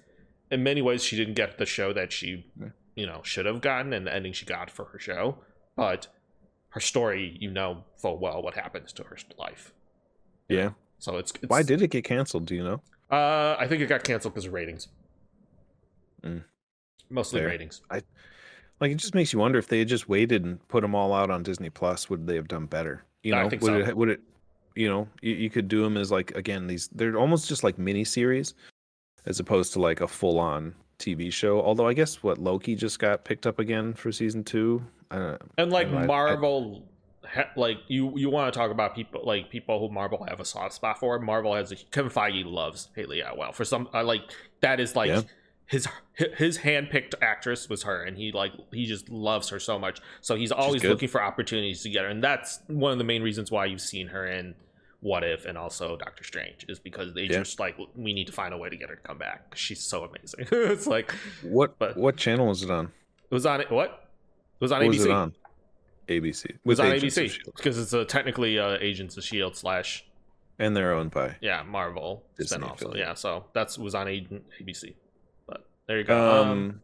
[0.52, 2.46] in many ways, she didn't get the show that she,
[2.96, 5.38] you know, should have gotten, and the ending she got for her show.
[5.76, 6.08] But
[6.70, 9.74] her story, you know full well what happens to her life.
[10.50, 10.72] Yeah.
[11.00, 12.46] So it's, it's Why did it get canceled?
[12.46, 12.82] Do you know?
[13.10, 14.90] uh, I think it got canceled because of ratings.
[16.24, 16.44] Mm.
[17.10, 17.50] Mostly Fair.
[17.50, 17.82] ratings.
[17.90, 18.02] I
[18.82, 21.14] like, it just makes you wonder if they had just waited and put them all
[21.14, 23.06] out on Disney Plus, would they have done better?
[23.24, 23.90] You I know, think would so.
[23.90, 23.98] it?
[23.98, 24.22] Would it?
[24.78, 26.88] You know, you, you could do them as like again these.
[26.90, 28.54] They're almost just like mini series,
[29.26, 31.62] as opposed to like a full on TV show.
[31.62, 34.84] Although I guess what Loki just got picked up again for season two.
[35.12, 35.38] I don't know.
[35.58, 36.84] And like I- I- Marvel,
[37.26, 40.46] ha- like you you want to talk about people like people who Marvel have a
[40.46, 41.18] soft spot for.
[41.20, 43.90] Marvel has a Kevin Feige loves Hayley Atwell for some.
[43.94, 44.22] I like
[44.62, 45.22] that is like Yeah.
[45.66, 45.88] his
[46.38, 50.02] his handpicked actress was her, and he like he just loves her so much.
[50.22, 53.22] So he's always looking for opportunities to get her, and that's one of the main
[53.24, 54.56] reasons why you've seen her in
[55.02, 57.40] What If and also Doctor Strange is because they Yeah.
[57.40, 59.54] just like we need to find a way to get her to come back.
[59.56, 60.48] She's so amazing.
[60.52, 61.12] it's like
[61.44, 62.86] What But- what channel was it on?
[63.30, 64.98] it was on what it was on What ABC.
[64.98, 65.34] was it on?
[66.08, 66.46] ABC.
[66.46, 70.04] It was on Agents ABC because it's a technically uh, Agents of Shield slash
[70.60, 71.36] and they're owned by.
[71.42, 72.80] yeah Marvel Disney spinoff.
[72.80, 74.96] So, yeah, so that's was on ABC.
[75.46, 76.42] But there you go.
[76.42, 76.82] Um, Um,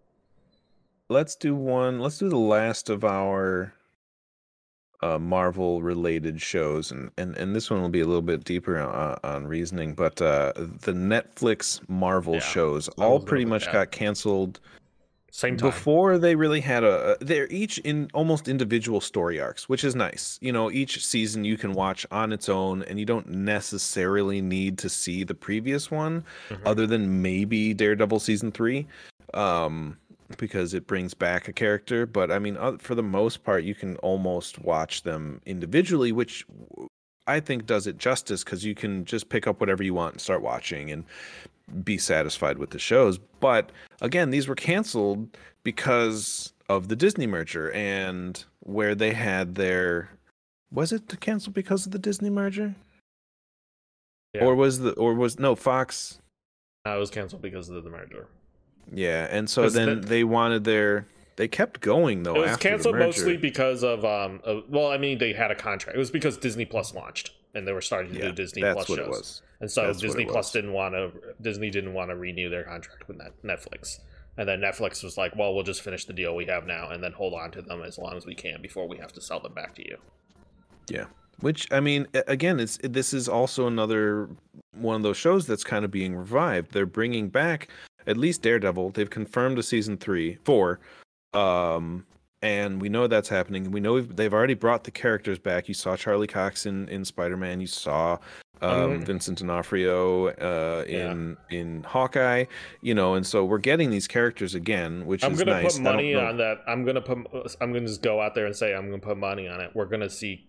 [1.09, 1.99] let's do one.
[1.99, 3.73] Let's do the last of our
[5.03, 8.79] uh, Marvel related shows, and, and and this one will be a little bit deeper
[8.79, 9.93] on, on reasoning.
[9.93, 14.59] But uh, the Netflix Marvel Yeah, shows all pretty much got canceled
[15.31, 15.71] same time.
[15.71, 17.17] before they really had a.
[17.19, 20.37] They're each in almost individual story arcs, which is nice.
[20.41, 24.77] You know, each season you can watch on its own, and you don't necessarily need
[24.77, 26.61] to see the previous one Mhm.
[26.65, 28.85] other than maybe Daredevil season three,
[29.33, 29.97] um,
[30.37, 32.05] because it brings back a character.
[32.05, 36.45] But I mean, for the most part, you can almost watch them individually, which
[37.27, 40.21] I think does it justice because you can just pick up whatever you want and
[40.21, 41.05] start watching and
[41.83, 43.17] be satisfied with the shows.
[43.39, 50.09] But again, these were canceled because of the Disney merger and where they had their.
[50.71, 52.75] Was it canceled because of the Disney merger?
[54.33, 54.45] Yeah.
[54.45, 56.19] Or was the or was no Fox
[56.85, 58.27] Uh, it was canceled because of the merger.
[58.91, 61.05] Yeah, and so then the- they wanted their.
[61.35, 62.35] They kept going though.
[62.35, 64.39] it was canceled mostly because of um.
[64.43, 65.95] Of, well, I mean, they had a contract.
[65.95, 68.87] It was because Disney Plus launched and they were starting to Yeah, do Disney Plus
[68.87, 69.41] shows.
[69.59, 71.11] And so That's Disney Plus didn't want to.
[71.41, 73.99] Disney didn't want to renew their contract with Net- Netflix,
[74.37, 77.01] and then Netflix was like, "Well, we'll just finish the deal we have now, and
[77.03, 79.39] then hold on to them as long as we can before we have to sell
[79.39, 79.97] them back to you."
[80.89, 81.05] Yeah.
[81.39, 84.29] Which I mean, again, it's this is also another
[84.75, 86.73] one of those shows that's kind of being revived.
[86.73, 87.69] They're bringing back
[88.07, 88.91] at least Daredevil.
[88.91, 90.79] They've confirmed a season three, four,
[91.33, 92.05] um,
[92.41, 93.71] and we know that's happening.
[93.71, 95.67] We know we've, they've already brought the characters back.
[95.67, 97.61] You saw Charlie Cox in in Spider Man.
[97.61, 98.17] You saw
[98.61, 99.05] um, Mhm.
[99.05, 101.11] Vincent D'Onofrio uh, Yeah.
[101.11, 102.45] in in Hawkeye,
[102.81, 105.27] you know, and so we're getting these characters again, which is nice.
[105.29, 105.73] I'm is gonna nice.
[105.75, 106.59] put money on that.
[106.67, 107.17] I'm gonna put.
[107.61, 109.71] I'm gonna just go out there and say I'm gonna put money on it.
[109.73, 110.47] We're gonna see.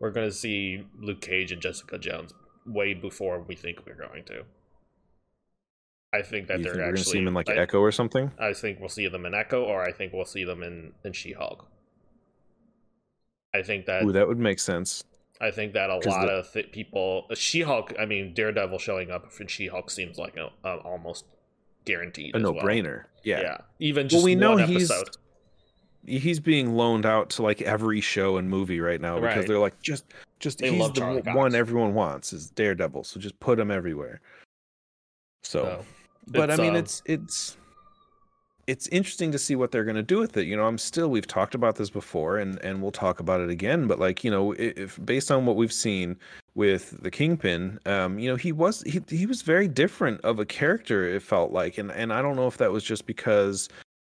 [0.00, 2.34] We're gonna see Luke Cage and Jessica Jones
[2.66, 4.44] way before we think we're going to.
[6.14, 7.04] I think that You they're think we're actually.
[7.12, 8.30] see him in like I, Echo or something.
[8.38, 11.12] I think we'll see them in Echo, or I think we'll see them in in
[11.12, 11.66] She-Hulk.
[13.54, 15.04] I think that Ooh, that would make sense.
[15.40, 17.94] I think that a lot the- of th- people, She-Hulk.
[17.98, 21.24] I mean, Daredevil showing up in She-Hulk seems like a, a almost
[21.84, 22.34] guaranteed.
[22.34, 22.64] A no well.
[22.64, 23.04] brainer.
[23.24, 23.40] Yeah.
[23.40, 23.58] Yeah.
[23.78, 25.16] even just Well, we know one he's episode.
[26.06, 29.46] he's being loaned out to like every show and movie right now because Right.
[29.46, 30.04] they're like just
[30.40, 31.54] just They he's the Charlie one Cox.
[31.54, 34.20] everyone wants is Daredevil, so just put him everywhere.
[35.42, 35.84] So, So,
[36.28, 37.56] but I mean, um, it's it's
[38.66, 40.46] it's interesting to see what they're going to do with it.
[40.46, 43.50] You know, I'm still we've talked about this before, and and we'll talk about it
[43.50, 43.86] again.
[43.86, 46.16] But like you know, if based on what we've seen
[46.54, 50.46] with the Kingpin, um, you know, he was he he was very different of a
[50.46, 51.06] character.
[51.06, 53.68] It felt like, and and I don't know if that was just because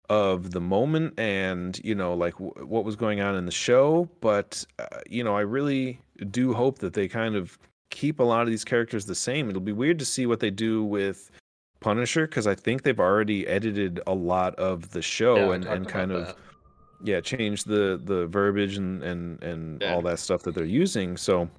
[0.10, 4.08] of the moment and you know like w- what was going on in the show
[4.20, 5.98] but uh, you know i really
[6.30, 7.58] do hope that they kind of
[7.90, 10.52] keep a lot of these characters the same it'll be weird to see what they
[10.52, 11.32] do with
[11.84, 15.88] punisher because i think they've already edited a lot of the show yeah, and and
[15.88, 16.38] kind of that.
[17.04, 19.94] yeah change the the verbiage and and and Yeah.
[19.94, 21.18] all that stuff that they're using.
[21.18, 21.50] So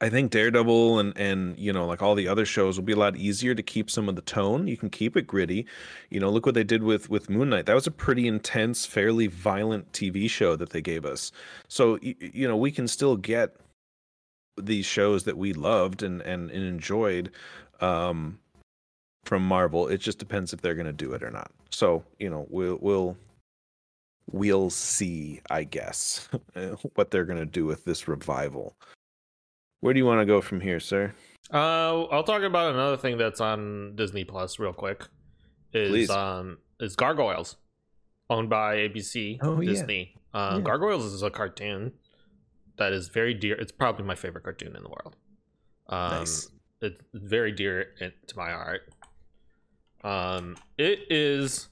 [0.00, 3.02] i think daredevil and and you know like all the other shows will be a
[3.06, 4.66] lot easier to keep some of the tone.
[4.66, 5.66] You can keep it gritty.
[6.10, 7.66] You know look what they did with with moon knight.
[7.66, 11.30] That was a pretty intense fairly violent tv show that they gave us.
[11.68, 13.56] So y- y- you know we can still get
[14.60, 17.30] these shows that we loved and and, and enjoyed
[17.80, 18.38] um
[19.24, 22.28] from marvel it just depends if they're going to do it or not so you
[22.28, 23.16] know we'll we'll
[24.30, 26.28] we'll see i guess
[26.94, 28.74] what they're going to do with this revival
[29.80, 31.12] where do you want to go from here sir
[31.52, 35.04] Uh, I'll talk about another thing that's on Disney Plus real quick.
[35.74, 36.10] Is Please.
[36.10, 37.56] um is Gargoyles,
[38.30, 39.70] owned by ABC Oh, yeah.
[39.72, 40.14] Disney.
[40.32, 40.62] Uh, Yeah.
[40.62, 41.92] Gargoyles is a cartoon
[42.78, 43.56] that is very dear.
[43.56, 45.16] It's probably my favorite cartoon in the world.
[45.88, 46.48] Um, nice
[46.80, 48.88] it's very dear to my heart.
[50.04, 51.68] Um, it is.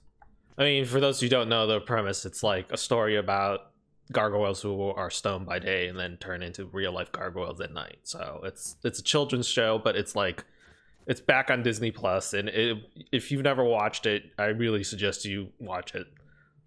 [0.59, 3.73] I mean, for those who don't know the premise, it's like a story about
[4.13, 7.99] gargoyles who are stoned by day and then turn into real life gargoyles at night.
[8.03, 10.45] So it's it's a children's show, but it's like
[11.07, 12.79] it's back on Disney Plus, and it,
[13.11, 16.07] if you've never watched it, I really suggest you watch it.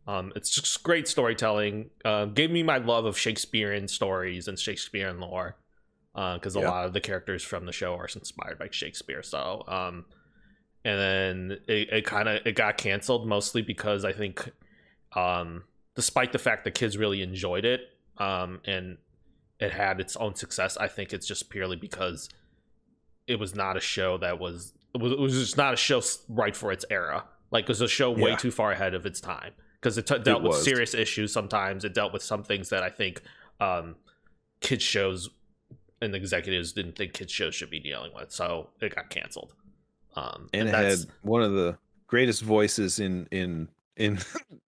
[0.05, 1.89] Um, it's just great storytelling.
[2.03, 5.55] Uh, gave me my love of Shakespearean stories and Shakespearean lore,
[6.13, 6.69] because a Yeah.
[6.69, 9.23] lot of the characters from the show are inspired by Shakespeare.
[9.23, 10.05] So, um,
[10.85, 14.49] and then it, it kind of it got canceled mostly because I think,
[15.15, 15.63] um,
[15.95, 17.81] despite the fact that kids really enjoyed it,
[18.17, 18.97] um, and
[19.59, 22.29] it had its own success, I think it's just purely because
[23.27, 26.01] it was not a show that was it was, it was just not a show
[26.27, 27.23] right for its era.
[27.51, 28.35] Like it was a show way Yeah.
[28.37, 30.63] too far ahead of its time because it t- dealt with was.
[30.63, 31.31] serious issues.
[31.31, 33.21] Sometimes it dealt with some things that I think
[33.59, 33.95] um,
[34.59, 35.29] kids shows
[36.01, 39.53] and executives didn't think kids shows should be dealing with, so it got canceled.
[40.15, 44.19] Um, and it had one of the greatest voices in in in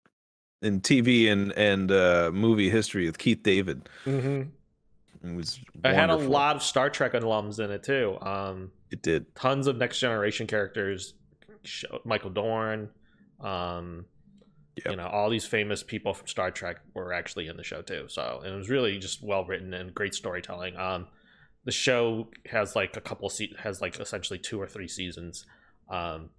[0.62, 3.88] in TV and and uh, movie history with Keith David.
[4.04, 4.48] Mhm.
[5.24, 5.60] It was.
[5.84, 8.18] it had a lot of Star Trek alums in it too.
[8.20, 9.32] Um, It did.
[9.36, 11.14] tons of next generation characters
[12.04, 12.88] michael dorn
[13.40, 14.04] um
[14.84, 14.90] Yep.
[14.90, 18.06] you know all these famous people from star trek were actually in the show too
[18.08, 21.06] so and it was really just well written and great storytelling um
[21.64, 25.46] the show has like a couple se- has like essentially two or three seasons
[25.88, 26.30] um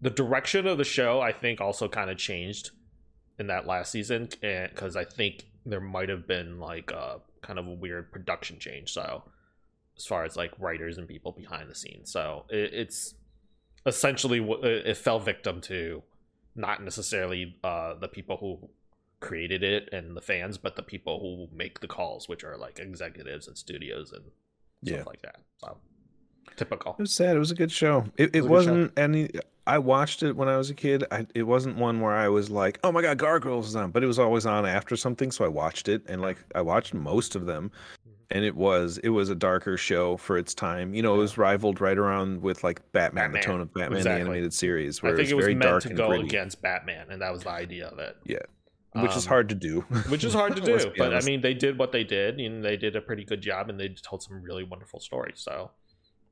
[0.00, 2.70] the direction of the show i think also kind of changed
[3.38, 7.66] in that last season because i think there might have been like a kind of
[7.66, 9.22] a weird production change so
[9.96, 12.10] as far as like writers and people behind the scenes.
[12.10, 13.14] So it, it's
[13.86, 16.02] essentially it fell victim to
[16.54, 18.68] not necessarily uh, the people who
[19.20, 22.78] created it and the fans, but the people who make the calls, which are like
[22.78, 24.24] executives and studios and
[24.84, 25.04] stuff Yeah.
[25.06, 25.36] like that.
[25.58, 25.76] So
[26.56, 26.92] typical.
[26.98, 27.36] It was sad.
[27.36, 28.04] It was a good show.
[28.16, 29.30] It, it, It was wasn't any.
[29.66, 31.04] I watched it when I was a kid.
[31.12, 34.02] I, it wasn't one where I was like, "Oh my god, Gargoyles is on," but
[34.02, 37.36] it was always on after something, so I watched it, and like I watched most
[37.36, 38.10] of them, Mm-hmm.
[38.38, 40.94] and it was it was a darker show for its time.
[40.94, 44.18] You know, it was rivaled right around with like Batman, the tone of Batman exactly.
[44.24, 46.08] the animated series, where I think it it was was very meant dark to go
[46.08, 48.16] gritty, against Batman, and that was the idea of it.
[48.94, 49.80] Which is Um, hard to do.
[50.08, 50.78] which is hard to do.
[50.78, 53.40] be But I mean, they did what they did, and they did a pretty good
[53.40, 55.38] job, and they told some really wonderful stories.
[55.40, 55.70] So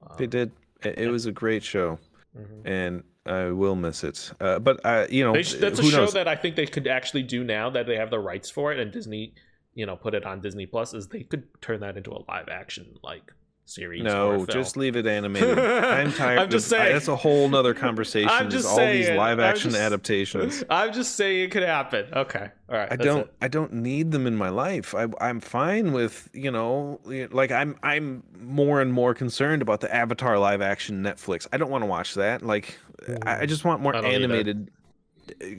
[0.06, 0.52] um, they did.
[0.82, 1.10] It, it yeah.
[1.10, 1.98] was a great show,
[2.36, 2.62] mhm.
[2.64, 4.32] and I will miss it.
[4.40, 6.12] Uh, but I, you know, They sh- that's a who show knows?
[6.14, 8.78] that I think they could actually do now that they have the rights for it,
[8.78, 9.34] and Disney,
[9.74, 10.94] you know, put it on Disney Plus.
[10.94, 13.30] Is they could turn that into a live action like
[13.70, 14.02] series.
[14.02, 15.58] No, just leave it animated.
[15.58, 16.38] I'm tired.
[16.40, 16.92] I'm just of- I- saying.
[16.94, 18.28] that's a whole nother conversation.
[18.30, 19.00] I'm just all saying.
[19.06, 20.64] these live action just- adaptations.
[20.68, 22.06] I'm just saying it could happen.
[22.12, 22.88] Okay, all right.
[22.90, 23.20] I don't.
[23.20, 23.34] it.
[23.40, 24.94] I don't need them in my life.
[24.94, 27.76] I, I'm fine with you know, like I'm.
[27.82, 31.46] I'm more and more concerned about the Avatar live action Netflix.
[31.52, 32.42] I don't want to watch that.
[32.42, 32.78] Like,
[33.26, 34.24] I, I just want more I don't either.
[34.24, 34.70] animated.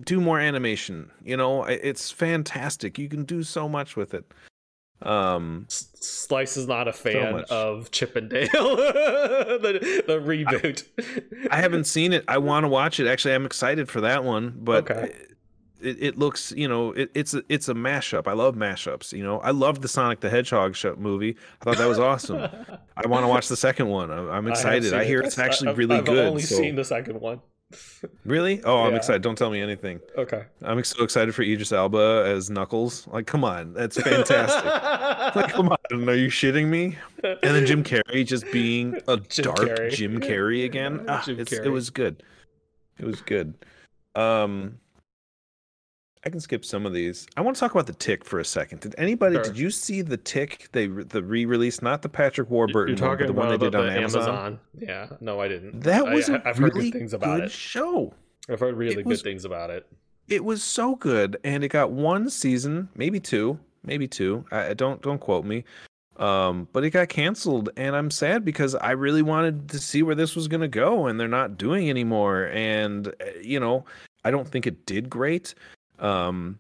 [0.04, 1.10] Do more animation.
[1.24, 3.00] You know, it's fantastic.
[3.00, 4.26] You can do so much with it.
[5.02, 7.50] Um, S- Slice is not a fan much.
[7.50, 10.84] of Chip 'n Dale, the, the reboot.
[11.50, 12.24] I haven't seen it.
[12.28, 13.08] I want to watch it.
[13.08, 14.54] Actually, I'm excited for that one.
[14.58, 15.14] But Okay.
[15.82, 18.28] it, it looks, you know, it, it's a, it's a mashup.
[18.28, 19.12] I love mashups.
[19.14, 21.36] You know, I loved the Sonic the Hedgehog show, movie.
[21.62, 22.38] I thought that was awesome.
[22.98, 24.12] I want to watch the second one.
[24.12, 24.94] I have excited.
[24.94, 25.08] I, it.
[25.08, 26.26] hear it's actually I've- really I've good.
[26.28, 27.42] only so- seen the second one.
[28.26, 28.62] Really?
[28.64, 28.98] Oh, I'm Yeah.
[28.98, 29.22] excited.
[29.22, 30.00] Don't tell me anything.
[30.18, 30.44] Okay.
[30.62, 33.08] I'm so excited for Idris Elba as Knuckles.
[33.08, 34.66] Like, come on, that's fantastic.
[35.36, 36.98] like, come on, are you shitting me?
[37.24, 39.92] And then Jim Carrey just being a Jim dark Carrey.
[39.92, 41.06] Jim Carrey again.
[41.08, 42.24] Ah, Jim it's, it was good.
[43.00, 43.54] It was good.
[44.16, 44.78] Um,
[46.24, 47.26] I can skip some of these.
[47.36, 48.82] I want to talk about the Tick for a second.
[48.82, 49.36] Did anybody?
[49.36, 49.44] Sure.
[49.44, 50.70] Did you see the Tick?
[50.72, 53.88] They the re-release, not the Patrick You're Warburton one, but the one they did on
[53.88, 54.60] the Amazon.
[54.78, 55.08] Yeah.
[55.20, 55.82] No, I didn't.
[55.82, 57.52] That was I, a heard really good things about good it.
[57.52, 58.14] show.
[58.50, 59.88] I've heard really It good was- things about it.
[60.28, 64.46] It was so good, and it got one season, maybe two, maybe two.
[64.52, 65.66] I don't don't quote me.
[66.18, 70.16] Um, but it got canceled, and I'm sad because I really wanted to see where
[70.16, 72.50] this was gonna go, and they're not doing anymore.
[72.54, 73.86] And uh, you know,
[74.24, 75.56] I don't think it did great.
[76.02, 76.60] Um,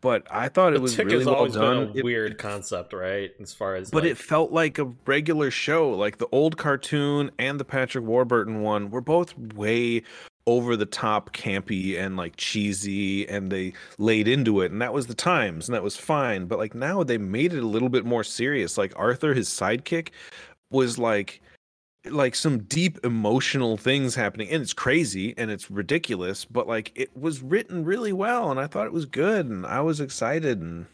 [0.00, 1.86] but I thought it The was Tick really has well always done.
[1.88, 3.30] been a It- weird concept, right?
[3.40, 5.90] As far as but like, it felt like a regular show.
[5.90, 10.02] Like the old cartoon and the Patrick Warburton one were both way
[10.48, 15.08] over the top campy and like cheesy and they laid into it and that was
[15.08, 18.04] the times and that was fine but like now they made it a little bit
[18.04, 20.10] more serious like arthur his sidekick
[20.70, 21.42] was like
[22.12, 27.16] like some deep emotional things happening and it's crazy and it's ridiculous but like it
[27.16, 30.86] was written really well and i thought it was good and i was excited and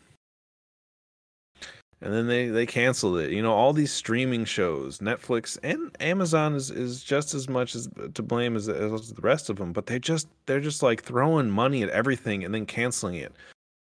[2.03, 3.31] and then they they canceled it.
[3.31, 7.89] You know all these streaming shows netflix and amazon is is just as much as
[8.15, 11.49] to blame as, as the rest of them but they just they're just like throwing
[11.49, 13.33] money at everything and then canceling it.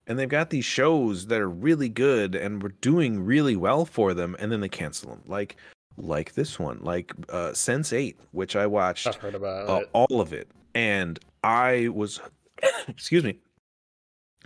[0.09, 4.15] And they've got these shows that are really good and we're doing really well for
[4.15, 5.57] them and then they cancel them like
[5.99, 10.33] like this one like uh Sense8 which i watched I've heard about uh, all of
[10.33, 10.49] it.
[10.75, 12.21] And i was
[12.89, 13.39] excuse me.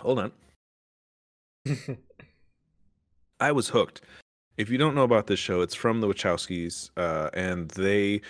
[0.01, 0.33] Hold on.
[3.41, 4.03] I was hooked.
[4.57, 8.21] If you don't know about this show, it's from the Wachowskis, uh, and they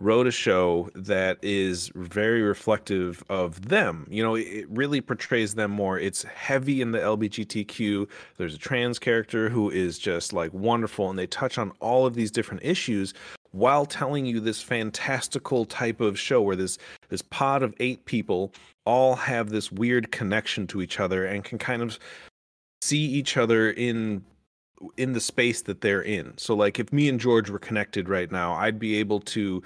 [0.00, 4.06] wrote a show that is very reflective of them.
[4.10, 5.98] You know, it really portrays them more.
[5.98, 8.08] It's heavy in the LBGTQ.
[8.36, 12.14] There's a trans character who is just like wonderful, and they touch on all of
[12.14, 13.14] these different issues
[13.52, 18.52] while telling you this fantastical type of show where this this pod of eight people
[18.84, 21.98] all have this weird connection to each other and can kind of
[22.82, 24.24] see each other in
[24.96, 26.36] in the space that they're in.
[26.38, 29.62] So like if me and George were connected right now, I'd be able to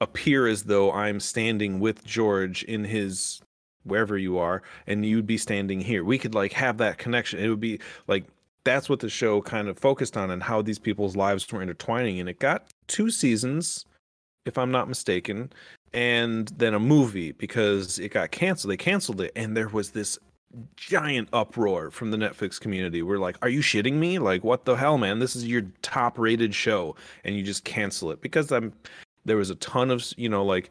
[0.00, 3.40] appear as though I'm standing with George in his
[3.84, 6.04] wherever you are and you'd be standing here.
[6.04, 7.40] We could like have that connection.
[7.40, 8.24] It would be like
[8.64, 12.20] that's what the show kind of focused on and how these people's lives were intertwining
[12.20, 13.86] and it got two seasons
[14.44, 15.52] if I'm not mistaken
[15.92, 18.72] and then a movie because it got canceled.
[18.72, 20.18] They canceled it and there was this
[20.76, 23.02] giant uproar from the Netflix community.
[23.02, 24.18] We're like, "Are you shitting me?
[24.18, 25.18] Like, what the hell, man?
[25.18, 28.72] This is your top-rated show, and you just cancel it?" Because I'm
[29.24, 30.70] there was a ton of you know like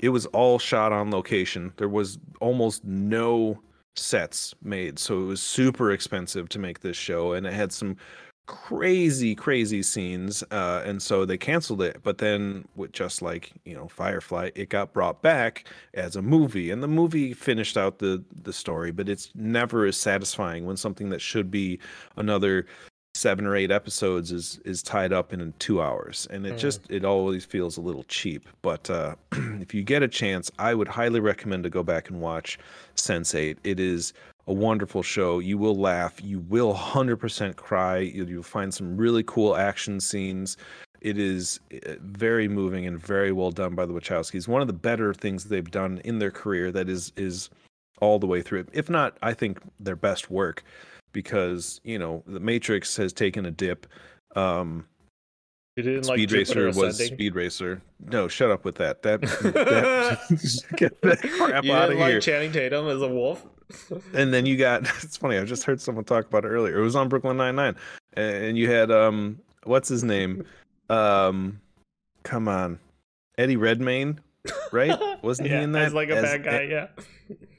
[0.00, 1.72] it was all shot on location.
[1.76, 3.60] There was almost no
[3.96, 7.96] sets made, so it was super expensive to make this show, and it had some
[8.46, 13.74] crazy crazy scenes uh and so they canceled it but then with just like you
[13.74, 18.22] know firefly it got brought back as a movie and the movie finished out the
[18.42, 21.78] the story but it's never as satisfying when something that should be
[22.16, 22.66] another
[23.14, 26.58] seven or eight episodes is is tied up in two hours and it Mm.
[26.58, 30.74] just it always feels a little cheap but uh if you get a chance i
[30.74, 32.58] would highly recommend to go back and watch
[32.96, 34.12] Sense8 it is
[34.48, 39.22] a wonderful show you will laugh you will 100% cry you'll, you'll find some really
[39.22, 40.56] cool action scenes
[41.00, 44.48] it is uh, very moving and very well done by the Wachowskis.
[44.48, 47.50] One of the better things they've done in their career that is is
[48.00, 48.64] all the way through.
[48.72, 50.64] If not, I think their best work
[51.14, 53.86] because you know the Matrix has taken a dip.
[54.36, 54.86] Um,
[55.76, 57.16] You didn't like Speed Racer Jupiter was Ascending?
[57.16, 57.82] Speed Racer.
[58.10, 59.00] No, shut up with that.
[59.02, 62.20] That, that get that crap you out of like here.
[62.20, 63.46] Channing Tatum as a wolf?
[64.14, 65.38] and then you got it's funny.
[65.38, 66.78] I just heard someone talk about it earlier.
[66.78, 67.76] It was on Brooklyn Nine Nine,
[68.12, 70.44] and you had um, what's his name?
[70.90, 71.60] Um,
[72.24, 72.78] come on,
[73.38, 74.20] Eddie Redmayne,
[74.72, 74.98] right?
[75.22, 75.86] Wasn't yeah, he in that?
[75.86, 76.86] As like a As- bad guy, yeah.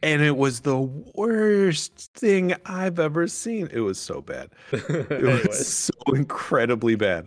[0.03, 3.67] And it was the worst thing I've ever seen.
[3.73, 4.49] It was so bad.
[4.71, 7.25] It was so incredibly bad.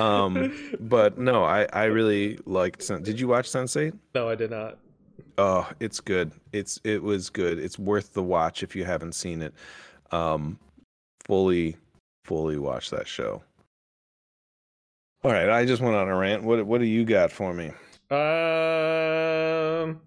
[0.00, 2.82] Um, but no, I I really liked.
[2.82, 3.96] Sen- Did you watch Sense8?
[4.14, 4.78] no, I did not.
[5.38, 6.32] Oh, it's good.
[6.52, 7.58] It's it was good.
[7.60, 9.54] It's worth the watch if you haven't seen it.
[10.10, 10.58] Um,
[11.26, 11.76] fully,
[12.24, 13.42] fully watch that show.
[15.22, 16.42] All right, I just went on a rant.
[16.42, 17.70] What what do you got for me?
[18.10, 20.00] Um,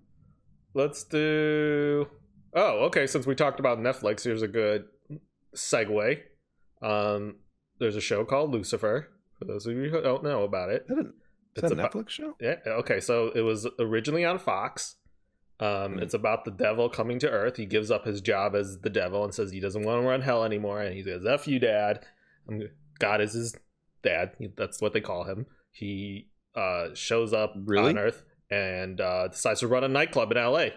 [0.74, 2.08] let's do.
[2.54, 3.08] Oh, okay.
[3.08, 4.86] Since we talked about Netflix, here's a good
[5.56, 6.20] segue.
[6.82, 7.36] Um,
[7.80, 9.10] there's a show called Lucifer.
[9.38, 11.14] For those of you who don't know about it, Is that a, is
[11.56, 12.36] It's that a Netflix show?
[12.42, 12.56] yeah.
[12.68, 14.96] Okay, so it was originally on Fox.
[15.62, 16.00] Um, Hmm.
[16.00, 17.58] It's about the devil coming to Earth.
[17.58, 20.22] He gives up his job as the devil and says he doesn't want to run
[20.22, 20.82] hell anymore.
[20.82, 22.06] And he says, "F you, Dad."
[23.00, 23.56] God is his
[24.02, 24.32] dad.
[24.58, 25.46] That's what they call him.
[25.72, 27.90] He uh, shows up Really?
[27.92, 30.74] on Earth and uh, decides to run a nightclub in L.A.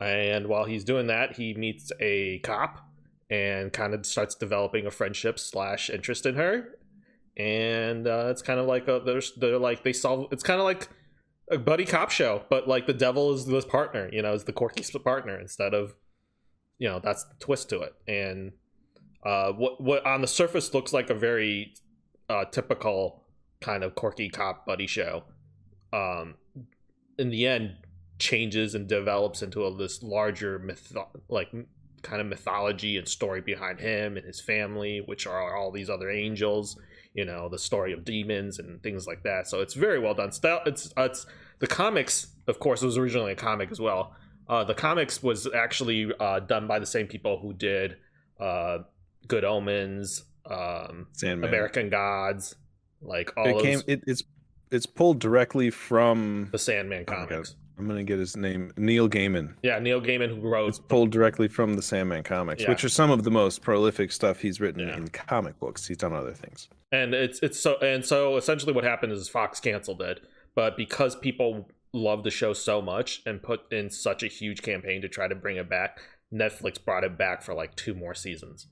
[0.00, 2.86] And while he's doing that, he meets a cop
[3.28, 6.78] and kind of starts developing a friendship slash interest in her.
[7.36, 10.28] And uh, it's kind of like a they're, they're like they solve.
[10.32, 10.88] It's kind of like
[11.50, 14.52] a buddy cop show, but like the devil is the partner, you know, is the
[14.52, 15.94] quirky partner instead of,
[16.78, 17.94] you know, that's the twist to it.
[18.08, 18.52] And
[19.24, 21.74] uh, what what on the surface looks like a very
[22.28, 23.22] uh, typical
[23.60, 25.24] kind of quirky cop buddy show,
[25.92, 26.34] um,
[27.18, 27.76] in the end
[28.18, 30.94] changes and develops into a, this larger myth
[31.28, 31.50] like
[32.02, 36.10] kind of mythology and story behind him and his family, which are all these other
[36.10, 36.78] angels
[37.14, 39.48] you know the story of demons and things like that.
[39.48, 40.32] So it's very well done.
[40.32, 41.26] Style it's it's
[41.58, 44.14] the comics of course it was originally a comic as well.
[44.48, 47.96] Uh, the comics was actually uh, done by the same people who did
[48.40, 48.78] uh,
[49.28, 51.48] good omens um, Sandman.
[51.48, 52.56] american gods
[53.02, 53.80] like all It those, came.
[53.86, 54.22] It, it's
[54.70, 56.48] it's pulled directly from.
[56.52, 58.72] the sandman Oh comics I'm gonna get his name.
[58.76, 59.54] Neil Gaiman.
[59.62, 62.68] yeah neil gaiman who wrote It's pulled directly from the Sandman comics, Yeah.
[62.68, 64.96] which are some of the most prolific stuff he's written Yeah.
[64.96, 65.86] in comic books.
[65.86, 66.68] He's done other things.
[66.92, 70.20] and it's it's so and so essentially what happened is Fox canceled it,
[70.54, 75.00] but because people love the show so much and put in such a huge campaign
[75.02, 75.98] to try to bring it back,
[76.32, 78.66] Netflix brought it back for like two more seasons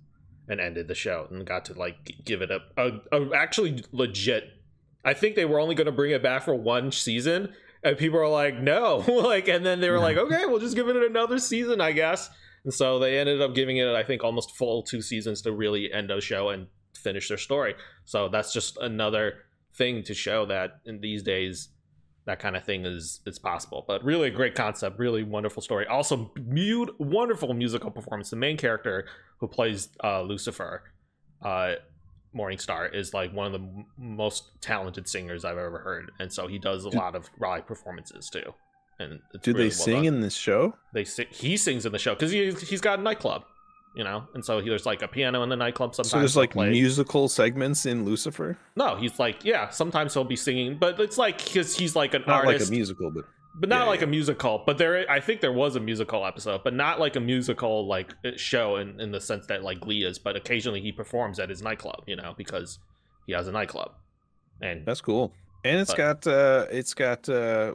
[0.49, 4.45] and ended the show and got to like give it a, a, a actually legit.
[5.05, 8.19] I think they were only going to bring it back for one season, and people
[8.19, 11.39] are like, no, like, and then they were like, okay, we'll just give it another
[11.39, 12.31] season, I guess.
[12.65, 15.93] And so they ended up giving it, I think, almost full two seasons to really
[15.93, 17.75] end the show and finish their story.
[18.05, 19.45] So that's just another
[19.75, 21.69] thing to show that in these days
[22.29, 23.85] that kind of thing is is possible.
[23.89, 25.87] But really a great concept, really wonderful story.
[25.87, 28.31] Also mu- wonderful musical performance.
[28.31, 29.07] The main character
[29.41, 30.83] who plays uh, Lucifer,
[31.43, 31.73] uh,
[32.37, 36.47] Morningstar, is like one of the m- most talented singers I've ever heard, and so
[36.47, 38.55] he does a Do- lot of live performances too.
[39.01, 40.75] And Do really they well sing done in this show?
[40.93, 43.45] they sing, he sings in the show because he he's got a nightclub,
[43.99, 45.93] you know, and so he, there's like a piano in the nightclub.
[45.93, 46.71] Sometimes So there's like play.
[46.71, 48.57] musical segments in Lucifer.
[48.77, 49.69] No, he's like yeah.
[49.71, 52.71] Sometimes he'll be singing, but it's like because he's like an Not artist, like a
[52.71, 53.25] musical, but
[53.61, 54.07] but not yeah, like yeah.
[54.07, 54.63] a musical.
[54.65, 58.15] But there, I think there was a musical episode, but not like a musical like
[58.25, 60.17] uh, show in in the sense that like Glee is.
[60.17, 62.79] But occasionally he performs at his nightclub, you know, because
[63.27, 63.91] he has a nightclub,
[64.63, 65.33] and that's cool.
[65.65, 67.73] And it's But- got uh it's got uh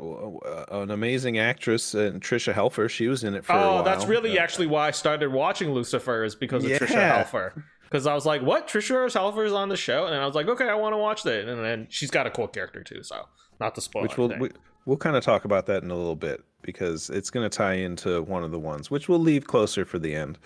[0.72, 2.90] an amazing actress, uh, Tricia Helfer.
[2.90, 5.72] She was in it for a oh, that's really Uh, actually why I started watching
[5.74, 7.64] Lucifer is because of Tricia Helfer.
[7.84, 8.68] Because I was like, "What?
[8.68, 11.24] Tricia Helfer is on the show?" And I was like, "Okay, I want to watch
[11.24, 13.28] that." And then she's got a cool character too, so
[13.60, 14.04] not to spoil.
[14.04, 14.42] which we'll anything.
[14.54, 17.56] we, we'll kind of talk about that in a little bit because it's going to
[17.56, 20.38] tie into one of the ones which we'll leave closer for the end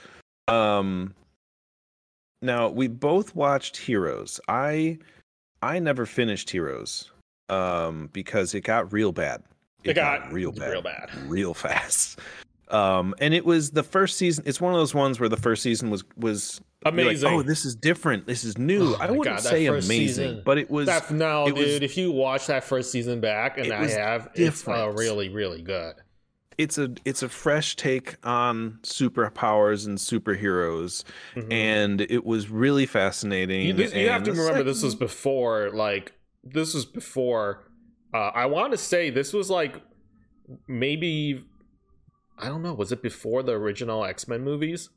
[0.47, 1.13] um
[2.41, 4.97] now we both watched heroes i
[5.61, 7.11] i never finished heroes
[7.50, 9.41] um because it got real bad
[9.84, 11.10] It got real bad real bad.
[11.28, 12.20] real fast
[12.70, 15.64] um and it was the first season it's one of those ones where the first
[15.64, 17.30] season was was you're like, Amazing.
[17.34, 20.58] oh this is different this is new Oh i wouldn't God, say amazing season- but
[20.58, 21.84] it was That, no, it was- dude.
[21.84, 25.62] If you watch that first season back, and I was have, it's uh, really, really
[25.62, 25.95] good.
[26.58, 31.04] it's a it's a fresh take on superpowers and superheroes
[31.36, 31.52] Mhm.
[31.54, 36.14] and it was really fascinating you, you have to remember this was before, like,
[36.54, 37.70] this was before.
[38.14, 39.82] Uh, I want to say this was like
[40.68, 41.43] maybe
[42.39, 42.74] I don't know.
[42.74, 44.89] Was it before the original X Men movies?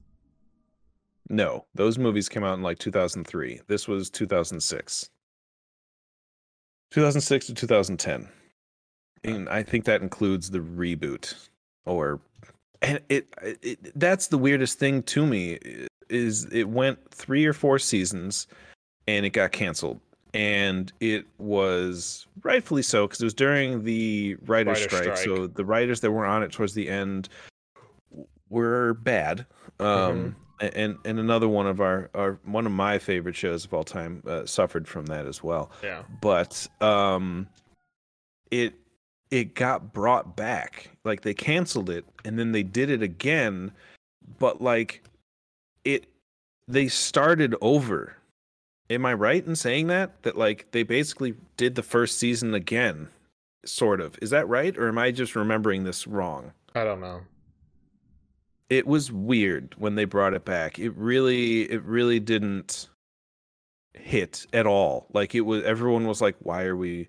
[1.30, 5.08] no those movies came out in like 2003 this was 2006
[6.90, 8.28] 2006 to 2010
[9.24, 11.48] and i think that includes the reboot
[11.86, 12.20] or
[12.82, 13.32] and it,
[13.62, 15.58] it that's the weirdest thing to me
[16.10, 18.48] is it went three or four seasons
[19.06, 20.00] and it got canceled
[20.34, 25.18] and it was rightfully so because it was during the writer's Writer strike, strike.
[25.38, 27.28] So the writers that were on it towards the end
[28.48, 29.46] were bad.
[29.78, 33.72] Um, a- and and another one of our, our one of my favorite shows of
[33.72, 36.02] all time uh, suffered from that as well Yeah.
[36.20, 37.48] but um
[38.50, 38.74] it
[39.30, 43.72] it got brought back like they canceled it and then they did it again
[44.38, 45.02] but like
[45.84, 46.04] it
[46.68, 48.16] they started over
[48.90, 50.22] am i right in saying that?
[50.24, 53.08] That like they basically did the first season again
[53.64, 54.18] sort of.
[54.20, 56.52] Is that right or am i just remembering this wrong?
[56.74, 57.22] I don't know.
[58.68, 60.78] it was weird when they brought it back.
[60.78, 62.88] It really it really didn't
[63.94, 65.06] hit at all.
[65.12, 67.08] Like it was everyone was like why are we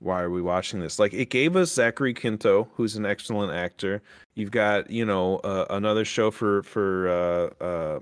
[0.00, 0.98] why are we watching this?
[0.98, 4.02] Like it gave us zachary quinto who's an excellent actor.
[4.34, 8.00] You've got you know uh, another show for for uh uh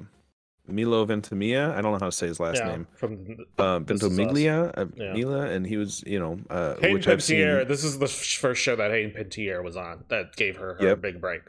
[0.68, 2.68] milo ventimiglia i don't know how to say his last yeah.
[2.68, 4.16] name From uh This Is Us.
[4.16, 5.12] ventimiglia uh, Yeah.
[5.12, 8.62] Mila, and he was you know uh Hayden which i've seen This is the first
[8.62, 11.00] show that Hayden Panettiere was on that gave her her Yep.
[11.00, 11.42] big break.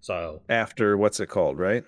[0.00, 1.84] So after what's it called right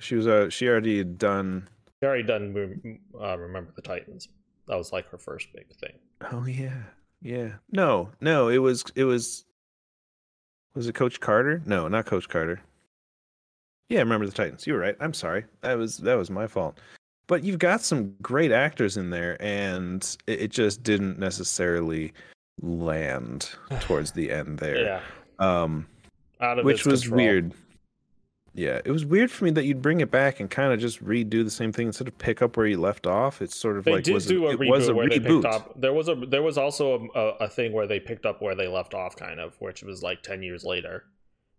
[0.00, 1.68] she was uh she already had done
[2.02, 4.28] she already done uh, Remember the Titans.
[4.68, 5.92] That was like her first big thing.
[6.32, 6.82] Oh yeah,
[7.22, 7.52] yeah.
[7.70, 8.48] No, no.
[8.48, 9.44] It was it was
[10.74, 11.62] was it Coach Carter?
[11.66, 12.60] No, not Coach Carter.
[13.94, 14.66] Yeah, remember the Titans.
[14.66, 14.96] You were right.
[14.98, 15.44] I'm sorry.
[15.60, 16.80] That was that was my fault.
[17.28, 22.12] But you've got some great actors in there, and it, it just didn't necessarily
[22.60, 24.84] land towards the end there.
[24.84, 25.00] Yeah.
[25.38, 25.86] Um,
[26.40, 27.16] Out of which was control.
[27.24, 27.52] weird.
[28.56, 31.04] Yeah, it was weird for me that you'd bring it back and kind of just
[31.04, 33.42] redo the same thing instead of pick up where you left off.
[33.42, 35.18] It's sort of They like did was do a it reboot was a where they
[35.18, 35.42] reboot.
[35.42, 35.80] picked up.
[35.80, 38.54] There was a there was also a, a, a thing where they picked up where
[38.54, 41.04] they left off, kind of, which was like ten years later,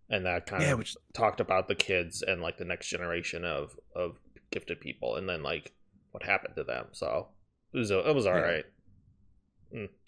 [0.10, 3.44] and that kind Yeah, of which talked about the kids and like the next generation
[3.46, 4.20] of of
[4.52, 5.74] gifted people, and then like
[6.12, 6.88] what happened to them.
[6.92, 7.30] So
[7.74, 8.42] it was it was all Yeah.
[8.42, 8.66] right.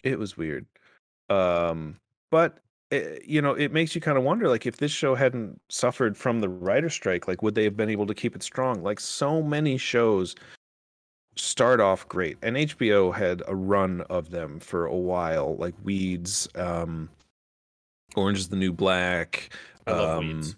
[0.02, 0.66] it was weird
[1.30, 1.96] um
[2.30, 2.58] but
[2.90, 6.16] eh, you know it makes you kind of wonder like if this show hadn't suffered
[6.16, 9.00] from the writer strike like would they have been able to keep it strong like
[9.00, 10.34] so many shows
[11.36, 16.48] start off great and hbo had a run of them for a while like weeds
[16.56, 17.08] um
[18.16, 19.50] orange is the new black
[19.88, 20.56] I love um, weeds.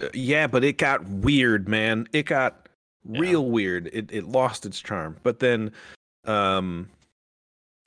[0.00, 2.68] uh, yeah but it got weird man it got
[3.04, 3.20] Yeah.
[3.20, 5.72] real weird it, it lost its charm but then
[6.24, 6.88] um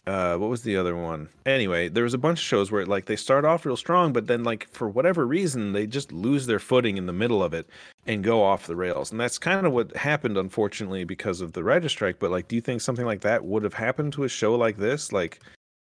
[0.08, 3.06] uh what was the other one anyway there was a bunch of shows where like
[3.06, 6.60] they start off real strong but then like for whatever reason they just lose their
[6.60, 7.68] footing in the middle of it
[8.08, 11.64] and go off the rails and that's kind of what happened unfortunately because of the
[11.64, 14.30] writer strike but like do you think something like that would have happened to a
[14.30, 15.42] show like this like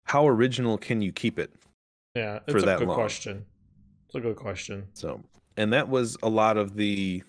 [0.06, 1.50] how original can you keep it
[2.14, 2.94] Yeah, for it's a that good long.
[2.96, 3.44] question.
[4.14, 4.86] It's a good question.
[4.94, 5.20] So,
[5.56, 7.24] and that was a lot of the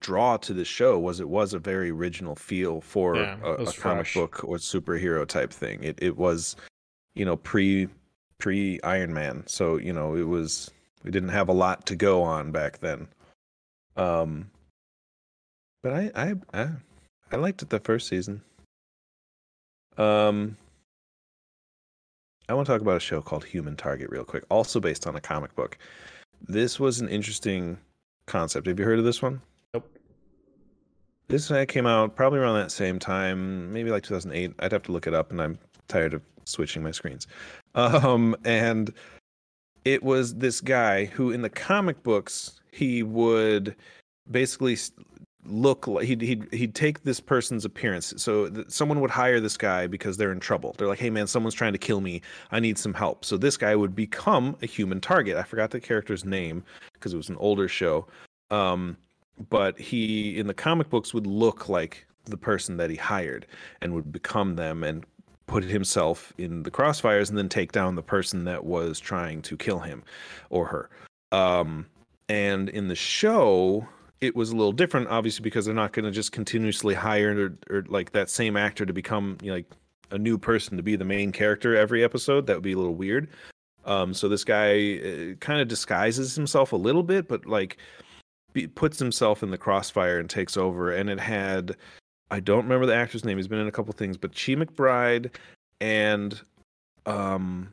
[0.00, 3.72] draw to the show was it was a very original feel for Yeah, a, a
[3.72, 5.82] comic book or superhero type thing.
[5.82, 6.54] It it was,
[7.16, 7.88] you know, pre
[8.38, 9.42] pre Iron Man.
[9.48, 10.70] So, you know, it was
[11.02, 13.08] we didn't have a lot to go on back then.
[13.96, 14.50] Um
[15.82, 16.68] but I I I,
[17.32, 18.42] I liked it the first season.
[19.96, 20.56] Um
[22.48, 25.14] I want to talk about a show called Human Target real quick, also based on
[25.14, 25.76] a comic book.
[26.40, 27.76] This was an interesting
[28.24, 28.66] concept.
[28.66, 29.42] Have you heard of this one?
[29.74, 29.86] Nope.
[31.28, 34.54] This came out probably around that same time, maybe like 2008.
[34.60, 37.26] I'd have to look it up, and I'm tired of switching my screens.
[37.74, 38.92] Um, and
[39.84, 43.76] it was this guy who, in the comic books, he would
[44.28, 44.76] basically
[45.50, 48.14] look like he'd he'd, he'd take this person's appearance.
[48.16, 50.74] So th- someone would hire this guy because they're in trouble.
[50.78, 52.22] They're like, "Hey man, someone's trying to kill me.
[52.50, 55.36] I need some help." So this guy would become a human target.
[55.36, 58.06] I forgot the character's name because it was an older show.
[58.50, 58.96] Um,
[59.50, 63.46] but he in the comic books would look like the person that he hired
[63.80, 65.04] and would become them and
[65.46, 69.56] put himself in the crossfires and then take down the person that was trying to
[69.56, 70.02] kill him
[70.50, 70.90] or her.
[71.32, 71.86] Um,
[72.28, 73.88] and in the show,
[74.20, 77.76] it was a little different, obviously, because they're not going to just continuously hire or,
[77.76, 79.70] or like that same actor to become you know, like
[80.10, 82.46] a new person to be the main character every episode.
[82.46, 83.28] That would be a little weird.
[83.84, 87.78] Um, so this guy uh, kind of disguises himself a little bit, but like
[88.52, 90.90] be, puts himself in the crossfire and takes over.
[90.92, 91.76] And it had,
[92.30, 93.36] I don't remember the actor's name.
[93.36, 95.34] He's been in a couple things, but Chi McBride
[95.80, 96.40] and,
[97.06, 97.72] um,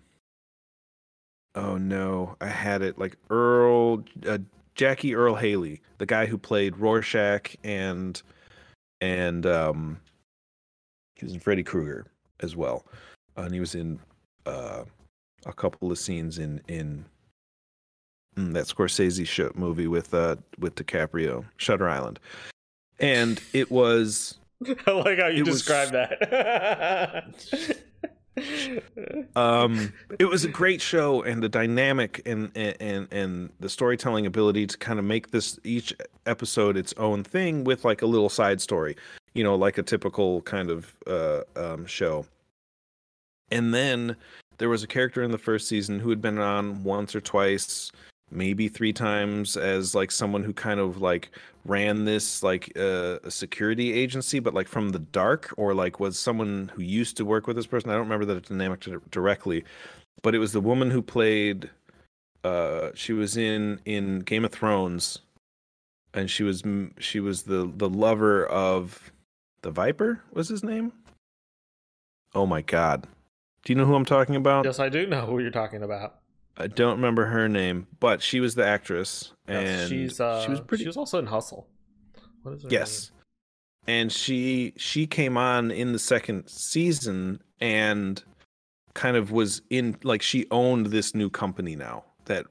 [1.55, 4.37] oh no, I had it like Earl, uh,
[4.75, 8.21] Jackie Earle Haley, the guy who played Rorschach and,
[9.01, 9.99] and, um,
[11.15, 12.05] he was in Freddy Krueger
[12.41, 12.85] as well.
[13.37, 13.99] and he was in,
[14.45, 14.83] uh,
[15.45, 17.05] a couple of scenes in, in,
[18.37, 22.19] mm, that Scorsese movie with uh with DiCaprio, Shutter Island,
[22.99, 24.37] and it was
[24.87, 27.27] I like how you It was- describe that.
[29.35, 34.67] um it was a great show and the dynamic and and and, the storytelling ability
[34.67, 35.93] to kind of make this each
[36.25, 38.95] episode its own thing with like a little side story
[39.35, 42.25] you know like a typical kind of uh um show.
[43.51, 44.15] And then
[44.57, 47.91] there was a character in the first season who had been on once or twice
[48.31, 51.31] maybe three times as like someone who kind of like
[51.63, 56.17] ran this like uh, a security agency but like from the dark or like was
[56.17, 57.89] someone who used to work with this person.
[57.89, 59.63] I don't remember the dynamic di- directly
[60.21, 61.69] but it was the woman who played
[62.43, 65.19] uh she was in in game of thrones
[66.13, 66.63] and she was
[66.97, 69.11] she was the the lover of
[69.61, 70.93] the viper was his name?
[72.33, 73.07] Oh my god.
[73.63, 74.65] Do you know who i'm talking about?
[74.65, 76.19] Yes, I do know who you're talking about.
[76.57, 80.49] I don't remember her name, but she was the actress, Yes, and she's uh, she
[80.49, 80.83] was pretty.
[80.83, 81.67] She was also in Hustle.
[82.43, 83.11] What is her yes,
[83.87, 88.23] and she she came on in the second season and
[88.93, 92.45] kind of was in like she owned this new company now that,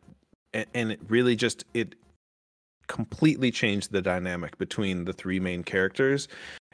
[0.52, 1.94] and, and it really just it
[2.86, 6.28] completely changed the dynamic between the three main characters.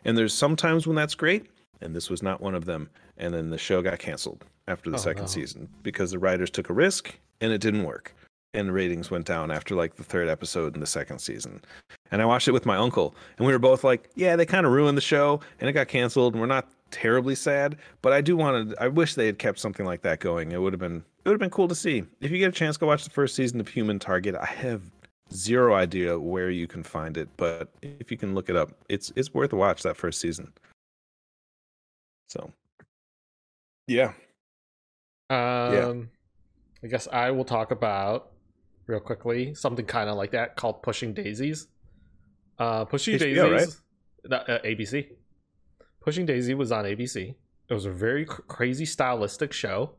[0.04, 1.46] And there's sometimes when that's great,
[1.80, 2.90] and this was not one of them.
[3.18, 5.28] And then the show got canceled after the Oh, second no.
[5.28, 8.14] season because the writers took a risk and it didn't work.
[8.52, 11.60] And the ratings went down after like the third episode in the second season.
[12.10, 14.66] And I watched it with my uncle, and we were both like, "Yeah, they kind
[14.66, 18.20] of ruined the show, and it got canceled, and we're not terribly sad." But I
[18.20, 18.82] do want to.
[18.82, 20.50] I wish they had kept something like that going.
[20.50, 21.04] It would have been.
[21.24, 22.02] It would have been cool to see.
[22.20, 24.34] If you get a chance, go watch the first season of Human Target.
[24.34, 24.82] I have
[25.32, 29.12] zero idea where you can find it, but if you can look it up, it's
[29.14, 29.84] it's worth a watch.
[29.84, 30.52] That first season.
[32.30, 32.52] So,
[33.88, 34.12] yeah,
[35.28, 36.10] Um,
[36.82, 38.32] I guess I will talk about
[38.86, 41.66] real quickly something kind of like that called Pushing Daisies.
[42.58, 43.82] Uh, Pushing HBO, Daisies,
[44.28, 45.08] no, uh, ABC.
[46.02, 47.34] Pushing Daisy was on ABC.
[47.68, 49.92] It was a very cr- crazy stylistic show.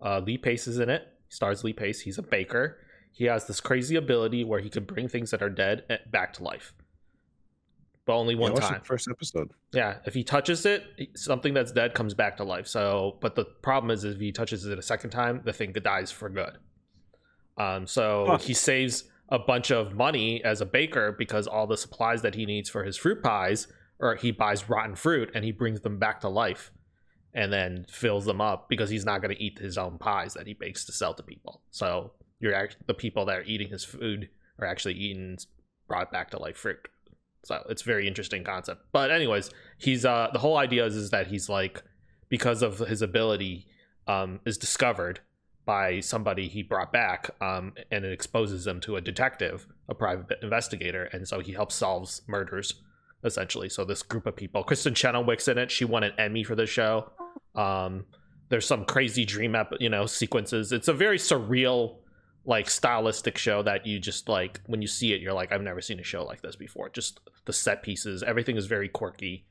[0.00, 1.06] Uh, Lee Pace is in it.
[1.28, 2.00] Stars Lee Pace.
[2.00, 2.78] He's a baker.
[3.12, 6.32] He has this crazy ability where he can bring things that are dead eh, back
[6.34, 6.74] to life,
[8.06, 8.78] but only one watch time.
[8.80, 9.50] the first episode.
[9.72, 10.84] Yeah, if he touches it,
[11.16, 12.66] something that's dead comes back to life.
[12.68, 16.10] So, but the problem is, if he touches it a second time, the thing dies
[16.12, 16.56] for good.
[17.58, 18.38] Um, so Huh.
[18.38, 22.46] he saves a bunch of money as a baker because all the supplies that he
[22.46, 23.66] needs for his fruit pies,
[23.98, 26.70] or he buys rotten fruit and he brings them back to life,
[27.34, 30.46] and then fills them up because he's not going to eat his own pies that
[30.46, 31.62] he bakes to sell to people.
[31.70, 34.28] So you're act- the people that are eating his food
[34.58, 35.38] are actually eating
[35.88, 36.88] brought back to life fruit.
[37.46, 38.82] So it's a very interesting concept.
[38.90, 41.82] But anyways, he's uh the whole idea is, is that he's like
[42.28, 43.66] because of his ability
[44.08, 45.20] um is discovered
[45.64, 50.38] by somebody he brought back um and it exposes him to a detective, a private
[50.42, 52.82] investigator, and so he helps solves murders
[53.22, 53.68] essentially.
[53.68, 55.70] So this group of people, Kristin Chenoweth's in it.
[55.70, 57.12] She won an Emmy for the show.
[57.54, 58.06] Um
[58.48, 60.72] there's some crazy dream ep- you know sequences.
[60.72, 61.98] It's a very surreal
[62.46, 65.80] like stylistic show that you just like when you see it you're like I've never
[65.80, 66.88] seen a show like this before.
[66.88, 69.44] Just the set pieces, everything is very quirky.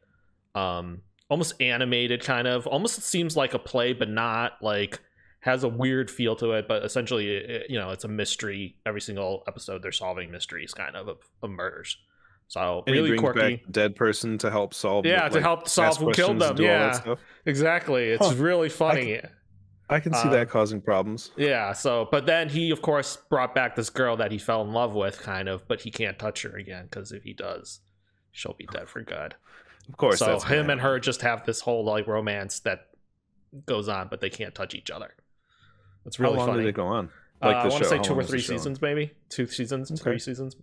[0.55, 2.67] Um almost animated kind of.
[2.67, 4.99] Almost seems like a play but not like
[5.41, 8.77] has a weird feel to it, but essentially it, you know, it's a mystery.
[8.85, 11.97] Every single episode they're solving mysteries kind of of, of murders.
[12.47, 13.55] So And really quirky.
[13.57, 15.05] back dead person to help solve.
[15.05, 16.49] Yeah, to help solve who killed them.
[16.49, 17.15] and do all that Yeah.
[17.45, 18.09] Exactly.
[18.11, 18.35] It's Huh.
[18.35, 19.17] really funny.
[19.17, 19.29] I
[19.99, 21.31] can see Uh, that causing problems.
[21.38, 24.71] Yeah, so but then he of course brought back this girl that he fell in
[24.73, 27.81] love with kind of, but he can't touch her again cuz if he does,
[28.31, 29.36] she'll be dead for good.
[29.88, 30.19] Of course.
[30.19, 32.88] so him and her just have this whole like romance that
[33.65, 35.13] goes on but they can't touch each other.
[36.05, 36.63] It's really How long funny.
[36.63, 37.09] did it go on?
[37.41, 38.43] Uh, Like I want to say how two or three on?
[38.43, 39.11] seasons maybe.
[39.29, 40.01] Two seasons, Okay.
[40.01, 40.55] three seasons.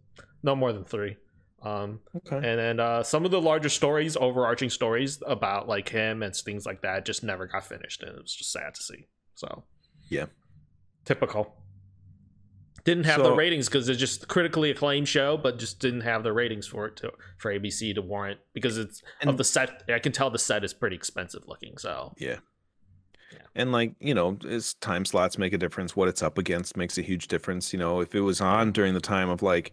[0.42, 1.16] No more than 3.
[1.62, 2.36] Um Okay.
[2.36, 6.66] and then uh, some of the larger stories, overarching stories about like him and things
[6.66, 9.06] like that, just never got finished, and it was just sad to see.
[9.34, 9.64] So,
[10.08, 10.26] Yeah.
[11.04, 11.56] typical.
[12.84, 16.32] Didn't have the ratings because it's just critically acclaimed show, but just didn't have the
[16.32, 19.84] ratings for it to for ABC to warrant because it's of the set.
[19.88, 21.78] I can tell the set is pretty expensive looking.
[21.78, 22.38] So Yeah.
[23.32, 23.38] Yeah.
[23.54, 25.94] And like, you know, it's time slots make a difference.
[25.94, 27.72] What it's up against makes a huge difference.
[27.72, 29.72] You know, if it was on during the time of like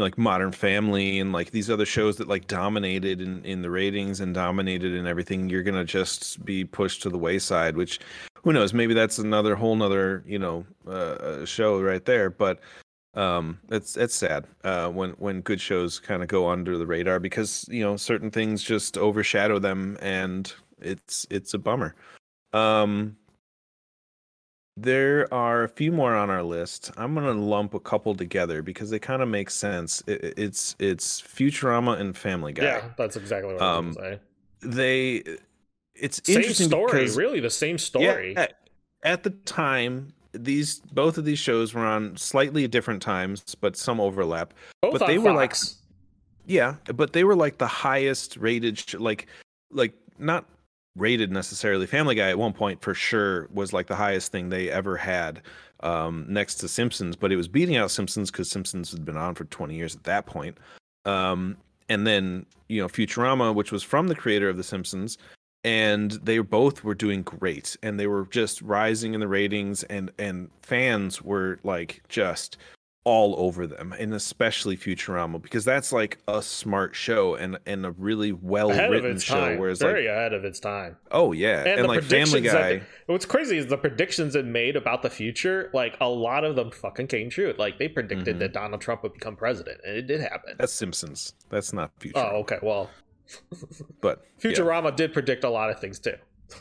[0.00, 3.70] know, like Modern Family and like these other shows that like dominated in, in the
[3.70, 8.00] ratings and dominated in everything, you're gonna just be pushed to the wayside, which
[8.42, 12.30] who knows, maybe that's another whole nother, you know, uh, uh, show right there.
[12.30, 12.60] But
[13.14, 17.18] um it's it's sad uh when when good shows kind of go under the radar
[17.18, 21.96] because you know certain things just overshadow them and it's it's a bummer
[22.52, 23.16] um
[24.82, 26.90] there are a few more on our list.
[26.96, 30.02] I'm gonna lump a couple together because they kind of make sense.
[30.06, 32.64] It, it's it's futurama and family guy.
[32.64, 34.18] Yeah, that's exactly what I was Um,
[34.62, 35.22] they
[35.94, 38.36] it's Same interesting story, because really the same yeah, story.
[38.36, 38.54] at,
[39.02, 44.00] at the time these both of these shows were on slightly different times but some
[44.00, 44.54] overlap.
[44.82, 45.56] Both but they were like-
[46.46, 49.26] yeah but they were like the highest rated sh- like
[49.70, 50.44] like not
[50.96, 51.86] rated necessarily.
[51.86, 55.42] Family guy at one point for sure was like the highest thing they ever had
[55.82, 59.34] um next to simpsons but it was beating out simpsons because simpsons had been on
[59.34, 60.58] for 20 years at that point.
[61.04, 61.56] Um
[61.88, 65.16] and then you know futurama which was from the creator of the simpsons
[65.64, 70.10] and they both were doing great and they were just rising in the ratings and
[70.18, 72.56] and fans were like just
[73.04, 77.90] all over them and especially futurama because that's like a smart show and and a
[77.92, 79.58] really well ahead written show time.
[79.58, 80.98] whereas Very like ahead of its time.
[81.10, 84.76] oh yeah and, the like family guy they- what's crazy is the predictions it made
[84.76, 85.70] about the future.
[85.72, 87.54] Like a lot of them fucking came true.
[87.56, 88.40] Like they predicted Mhm.
[88.40, 90.56] that Donald Trump would become president, and it did happen.
[90.58, 92.58] that's simpsons that's not future oh, okay.
[92.62, 92.90] Well,
[94.02, 96.14] but yeah, Futurama did predict a lot of things too.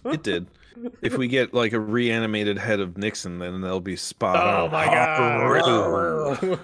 [0.05, 0.47] It did
[1.01, 4.71] if we get like a reanimated head of nixon then they'll be spot Oh on
[4.71, 6.59] my god!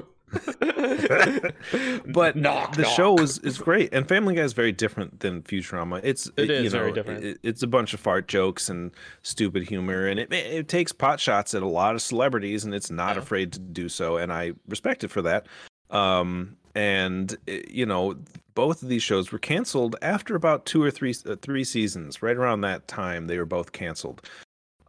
[2.07, 2.91] but Knock, the knock.
[2.95, 6.63] show is, is great and family guy is very different than futurama it's It is
[6.65, 7.23] you know, very different.
[7.23, 11.19] it- it's a bunch of fart jokes and stupid humor and it, it takes pot
[11.19, 13.21] shots at a lot of celebrities and it's not Yeah.
[13.21, 15.47] afraid to do so and i respect it for that
[15.91, 18.15] um and eh, you know
[18.56, 22.38] both of these shows were canceled after about two or three uh, three seasons right
[22.38, 24.28] around that time they were both canceled.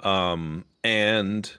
[0.00, 1.52] Um and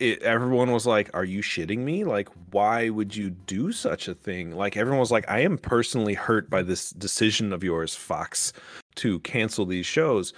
[0.00, 2.04] it, everyone was like are you shitting me?
[2.04, 4.56] Like why would you do such a thing?
[4.56, 8.52] Like everyone was like i am personally hurt by this decision of yours fox
[8.96, 10.32] to cancel these shows.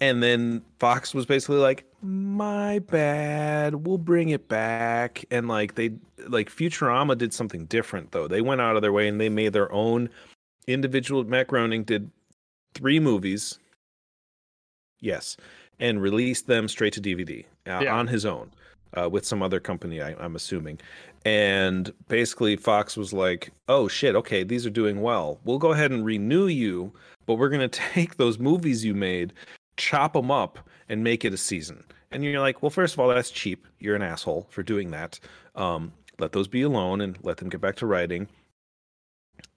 [0.00, 3.86] And then fox was basically like my bad.
[3.86, 5.24] We'll bring it back.
[5.30, 5.92] And like they
[6.26, 8.26] like futurama did something different though.
[8.26, 10.10] They went out of their way and they made their own
[10.66, 12.10] individual matt groening did
[12.74, 13.58] three movies.
[15.00, 15.36] Yes.
[15.80, 17.94] And released them straight to dvd uh, Yeah.
[17.96, 18.52] on his own
[18.96, 20.78] uh, with some other company I, i'm assuming.
[21.24, 25.38] And basically fox was like oh shit okay these are doing well.
[25.44, 26.92] We'll go ahead and renew you
[27.26, 29.32] but we're going to take those movies you made
[29.76, 30.58] chop them up
[30.88, 31.82] and make it a season.
[32.10, 33.66] And you're like well first of all that's cheap.
[33.80, 35.18] You're an asshole for doing that.
[35.56, 38.28] Um, let those be alone and let them get back to writing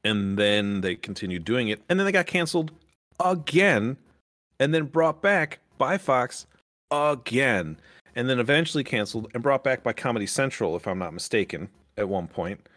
[0.05, 2.71] and then they continued doing it and then they got canceled
[3.19, 3.97] again
[4.59, 6.45] and then brought back by fox
[6.91, 7.77] again
[8.15, 12.09] and then eventually canceled and brought back by comedy central if i'm not mistaken at
[12.09, 12.67] one point.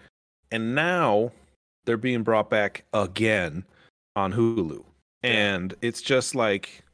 [0.50, 1.32] And now
[1.84, 3.64] they're being brought back again
[4.16, 4.84] on hulu.
[5.22, 6.84] And it's just like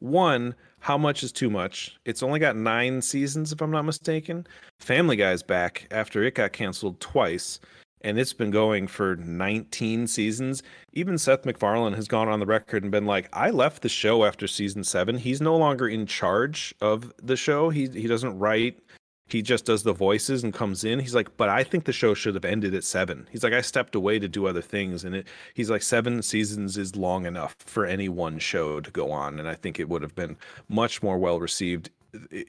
[0.00, 1.96] one how much is too much?
[2.04, 4.46] It's only got nine seasons if i'm not mistaken.
[4.80, 7.60] Family guy's back after it got canceled twice
[8.04, 10.62] and it's been going for 19 seasons.
[10.92, 14.24] Even Seth MacFarlane has gone on the record and been like, "I left the show
[14.24, 15.18] after season 7.
[15.18, 17.70] He's no longer in charge of the show.
[17.70, 18.78] He he doesn't write.
[19.26, 21.00] He just does the voices and comes in.
[21.00, 23.62] He's like, "But I think the show should have ended at 7." He's like, "I
[23.62, 27.56] stepped away to do other things and it he's like 7 seasons is long enough
[27.58, 30.36] for any one show to go on and I think it would have been
[30.68, 31.90] much more well received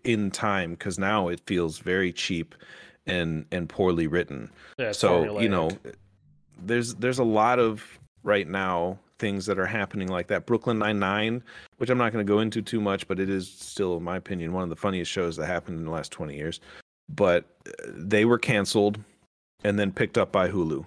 [0.03, 2.53] in time cuz now it feels very cheap
[3.07, 4.49] and and poorly written.
[4.77, 5.69] Yeah, so you know
[6.65, 7.83] there's there's a lot of
[8.23, 10.45] right now things that are happening like that.
[10.45, 11.41] Brooklyn 99
[11.77, 14.15] which i'm not going to go into too much but it is still in my
[14.17, 16.59] opinion one of the funniest shows that happened in the last 20 years.
[17.13, 18.99] But uh, they were canceled
[19.63, 20.85] and then picked up by hulu.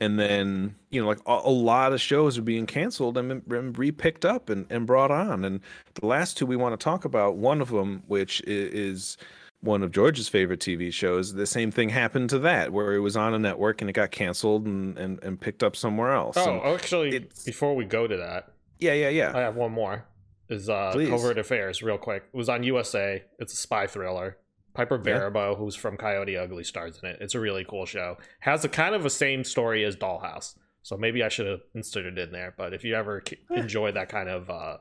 [0.00, 3.78] And then you know like a, a lot of shows are being canceled and, and
[3.78, 5.44] re-picked up and, and brought on.
[5.44, 5.60] And
[5.94, 9.16] the last two we want to talk about one of them which i- is
[9.60, 13.16] one of George's favorite TV shows, the same thing happened to that, where it was
[13.16, 16.36] on a network and it got canceled and, and, and picked up somewhere else.
[16.36, 19.32] Oh, And- actually, before we go to that, yeah, yeah, yeah.
[19.34, 20.04] I have one more.
[20.48, 21.08] Is uh, Please.
[21.08, 22.22] Covert Affairs, real quick.
[22.32, 23.24] It was on USA.
[23.40, 24.36] It's a spy thriller.
[24.74, 25.54] Piper Yeah.
[25.54, 27.18] Who's from Coyote Ugly, stars in it.
[27.20, 28.18] It's a really cool show.
[28.40, 32.18] Has a kind of a same story as Dollhouse, so maybe I should have inserted
[32.18, 32.54] it in there.
[32.56, 33.34] But if you ever Eh.
[33.58, 34.76] enjoy that kind of uh,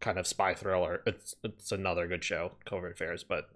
[0.00, 2.52] kind of spy thriller, it's it's another good show.
[2.64, 3.50] Covert Affairs, but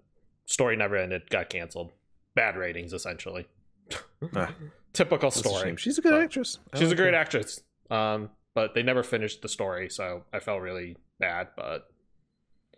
[0.45, 1.29] story never ended.
[1.29, 1.91] Got canceled.
[2.35, 3.47] Bad ratings, essentially.
[4.35, 4.53] Ah,
[4.93, 5.75] Typical That's a story.
[5.77, 6.57] She's a good but actress.
[6.73, 7.19] I She's a great her.
[7.19, 7.61] actress.
[7.91, 11.49] Um, but they never finished the story, so I felt really bad.
[11.55, 11.87] But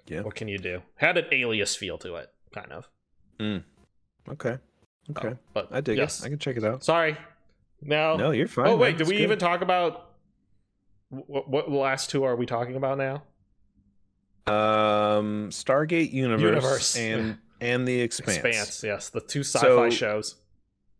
[0.07, 0.21] Yeah.
[0.21, 0.81] what can you do?
[0.95, 2.89] Had an alias feel to it, kind of.
[3.39, 4.57] Okay.
[5.11, 5.27] Okay.
[5.29, 6.19] Oh, but I dig yes.
[6.21, 6.25] it.
[6.25, 6.83] I can check it out.
[6.83, 7.15] Sorry.
[7.81, 8.17] Now.
[8.17, 8.67] No, you're fine.
[8.67, 8.97] oh wait, man.
[8.97, 9.23] did It's we good.
[9.23, 10.09] even talk about
[11.09, 13.23] what, what last two are we talking about now?
[14.47, 16.97] um Stargate Universe, Universe.
[16.97, 18.37] and and the Expanse.
[18.37, 20.35] Expanse, yes, the two sci-fi So- shows.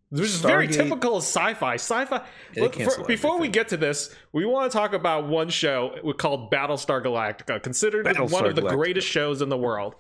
[0.10, 1.74] which is very typical of sci-fi.
[1.76, 2.24] Sci-fi.
[2.56, 6.50] Look, for- before we get to this, we want to talk about one show called
[6.50, 8.70] Battlestar Galactica, considered one of the Galactica.
[8.76, 9.96] greatest shows in the world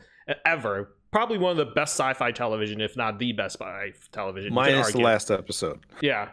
[0.45, 0.93] ever.
[1.11, 4.53] Probably one of the best sci-fi television, if not the best sci-fi television.
[4.53, 5.79] Minus the last episode.
[6.01, 6.29] Yeah.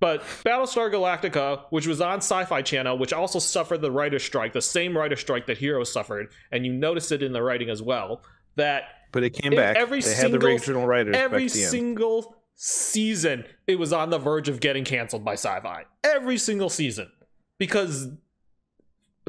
[0.00, 4.52] But Battlestar Galactica, which was on Sci Fi Channel, which also suffered the writer's strike,
[4.52, 7.80] the same writer's strike that Heroes suffered, and you notice it in the writing as
[7.80, 8.24] well,
[8.56, 9.76] that But it came In back.
[9.76, 11.70] every they had the single- regional writers every at the end.
[11.70, 15.84] single season it was on the verge of getting canceled by sci-fi.
[16.04, 17.10] Every single season.
[17.58, 18.08] Because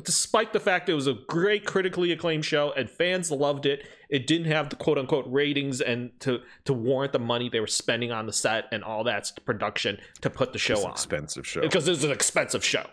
[0.04, 4.26] despite the fact it was a great critically acclaimed show and fans loved it it
[4.26, 8.12] didn't have the quote unquote ratings and to to warrant the money they were spending
[8.12, 10.92] on the set and all that production to put the show on.
[10.92, 12.86] expensive show, because it's an expensive show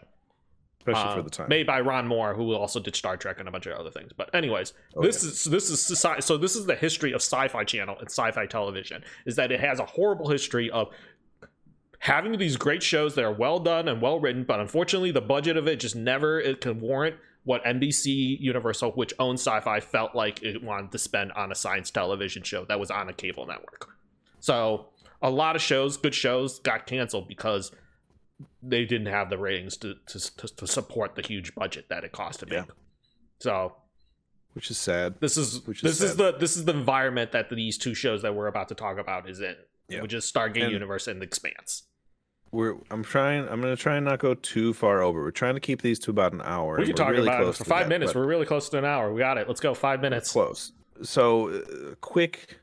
[0.81, 1.49] especially for uh, the time.
[1.49, 4.13] Made by Ron Moore, who also did Star Trek and a bunch of other things.
[4.17, 7.97] But anyways, Oh, this is this is so this is the history of Sci-Fi Channel
[7.99, 9.05] and Sci-Fi Television.
[9.27, 10.89] Is that it has a horrible history of
[11.99, 15.57] having these great shows that are well done and well written, but unfortunately the budget
[15.57, 20.43] of it just never it can warrant what NBC Universal, which owns Sci-Fi, felt like
[20.43, 23.89] it wanted to spend on a science television show that was on a cable network.
[24.41, 24.87] So
[25.23, 27.73] a lot of shows, good shows, got canceled because
[28.63, 32.13] they didn't have the ratings to, to, to, to support the huge budget that it
[32.13, 32.55] cost to make.
[32.55, 32.65] Yeah.
[33.39, 33.75] So
[34.53, 35.15] which is sad.
[35.21, 38.23] this is Which is this is the this is the environment that these two shows
[38.23, 39.55] that we're about to talk about is in,
[39.89, 40.03] Yeah.
[40.03, 41.85] which is Stargate And- Universe and The Expanse.
[42.53, 43.47] We're I'm trying.
[43.49, 45.23] I'm gonna try and not go too far over.
[45.23, 46.79] We're trying to keep these to about an hour.
[46.79, 48.13] We can we're talk really about it close for five that, minutes.
[48.13, 49.13] We're really close to an hour.
[49.13, 49.47] We got it.
[49.47, 49.73] Let's go.
[49.73, 50.33] Five minutes.
[50.33, 50.73] close.
[51.03, 52.59] So, uh, quick.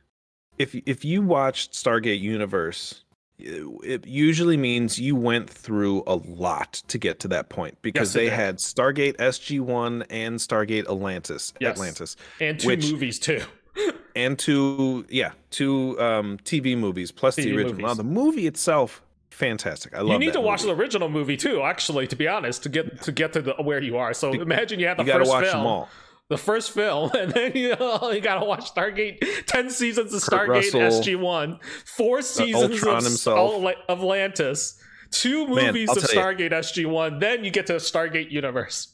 [0.57, 3.05] If if you watched Stargate Universe,
[3.39, 8.13] it usually means you went through a lot to get to that point because Yes,
[8.13, 11.53] they had Stargate SG One and Stargate Atlantis.
[11.59, 11.71] Yes.
[11.73, 12.15] Atlantis.
[12.39, 13.41] And two which- movies too.
[14.15, 19.03] and two yeah two um tv movies plus the TV original now the movie itself
[19.29, 20.73] fantastic i love You need to watch movie.
[20.73, 21.61] the original movie too.
[21.61, 24.15] Actually, to be honest, to get to get to the, where you are.
[24.15, 25.89] So imagine you had the you first watch film, them all
[26.29, 29.19] the first film, and then you, you gotta watch Stargate.
[29.45, 33.63] Ten seasons of Kurt Stargate Russell, SG One, four seasons of himself.
[33.65, 34.79] Of Atlantis,
[35.11, 36.19] two movies I'll of you.
[36.19, 37.19] Stargate SG One.
[37.19, 38.89] Then you get to Stargate Universe.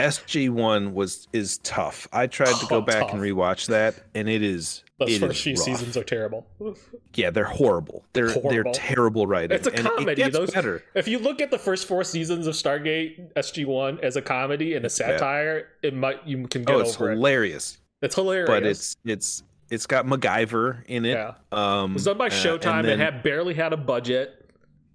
[0.00, 3.12] sg1 was is tough i tried to go Oh, back tough.
[3.12, 5.62] and rewatch that and it is Those it first few rough.
[5.64, 6.46] seasons are terrible.
[7.14, 10.22] yeah they're horrible they're they're terrible writing It's a and comedy.
[10.22, 13.98] it Those better If you look at the first four seasons of Stargate SG One
[14.02, 17.14] as a comedy and a satire, it might you can get oh it's over it.
[17.16, 18.48] hilarious It's hilarious.
[18.48, 21.34] but it's it's it's got macgyver in it yeah.
[21.52, 22.82] um It was done by uh, and Showtime.
[22.84, 24.36] then- it had barely had a budget.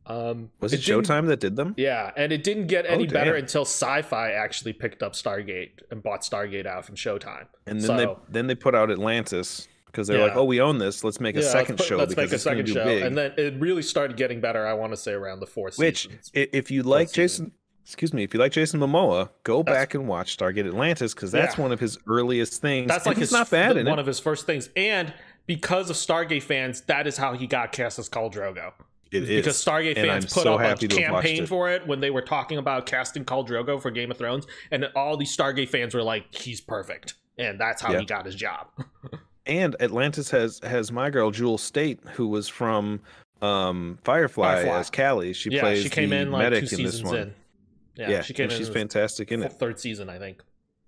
[0.08, 3.08] Um, was it, didn't- showtime that did them Yeah, and it didn't get Oh, any
[3.08, 7.48] better until Sci-Fi actually picked up Stargate and bought Stargate out from Showtime.
[7.66, 10.78] and then So- they then they put out atlantis because they're like oh we own
[10.78, 13.04] this let's make a Yeah, second let's, show let's because make a second show, big.
[13.04, 14.68] and then it really started getting better.
[14.68, 16.32] I want to say around the fourth Which, seasons.
[16.34, 17.24] if you like season.
[17.24, 17.52] Jason,
[17.84, 21.32] excuse me, if you like Jason Momoa, go That's- back and watch Stargate Atlantis because
[21.32, 21.62] that's Yeah.
[21.64, 22.88] one of his earliest things.
[22.90, 24.00] That's like he's his not bad one it.
[24.00, 25.14] of his first things, and
[25.48, 28.74] because of Stargate fans, that is how he got cast as Khal Drogo.
[29.12, 31.86] It is because Stargate fans put so up a to have watched campaign for it
[31.88, 35.36] when they were talking about casting Khal Drogo for Game of Thrones, and all these
[35.36, 38.00] Stargate fans were like, "He's perfect," and that's how Yeah.
[38.00, 38.68] he got his job.
[39.46, 43.00] And Atlantis has has my girl Jewel Staite, who was from
[43.42, 44.80] um, Firefly, Firefly.
[44.80, 45.34] as Callie.
[45.34, 47.16] She yeah, plays she came the in like medic two in this seasons one.
[47.18, 47.34] in.
[47.96, 48.58] Yeah, Yeah, she came in.
[48.58, 49.54] she's fantastic in it.
[49.54, 50.42] Third season, I think.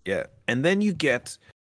[0.06, 0.26] Yeah.
[0.48, 1.38] And then you get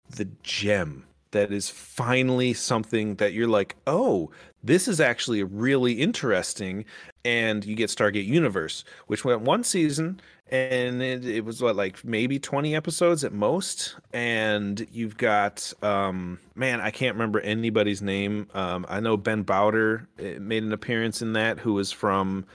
[0.10, 4.32] the gem that is finally something that you're like, oh,
[4.64, 6.86] this is actually really interesting.
[7.26, 10.20] And you get Stargate Universe, which went one season
[10.52, 13.96] and it, it was what, like maybe 20 episodes at most.
[14.14, 18.48] And you've got, um, man, I can't remember anybody's name.
[18.54, 22.46] Um, I know Ben Browder uh, made an appearance in that, who was from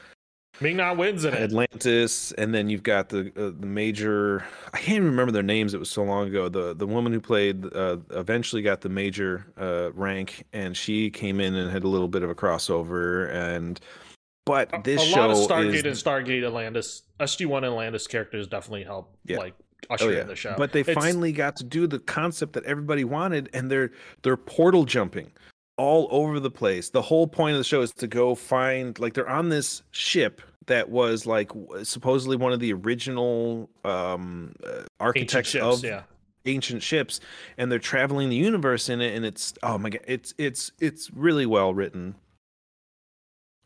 [0.61, 1.40] Ming-Na Wen's in it.
[1.42, 4.44] Atlantis, and then you've got the uh, the major.
[4.72, 5.74] I can't even remember their names.
[5.74, 6.48] It was so long ago.
[6.48, 11.40] The the woman who played uh, eventually got the major uh, rank, and she came
[11.40, 13.30] in and had a little bit of a crossover.
[13.34, 13.80] And
[14.46, 18.07] but this a show lot of Stargate is and Stargate Atlantis, SG One and Atlantis
[18.07, 19.38] characters definitely help Yeah.
[19.38, 19.55] like
[19.90, 20.55] usher oh yeah, in the show.
[20.57, 23.90] but they It's- finally got to do the concept that everybody wanted, and they're
[24.22, 25.32] they're portal jumping
[25.77, 26.91] all over the place.
[26.91, 30.41] The whole point of the show is to go find like they're on this ship
[30.66, 31.51] that was like
[31.83, 35.64] supposedly one of the original um uh, architects ships.
[35.64, 36.03] of yeah,
[36.47, 37.20] ancient ships
[37.59, 41.11] and they're traveling the universe in it and it's oh my god it's it's it's
[41.12, 42.14] really well written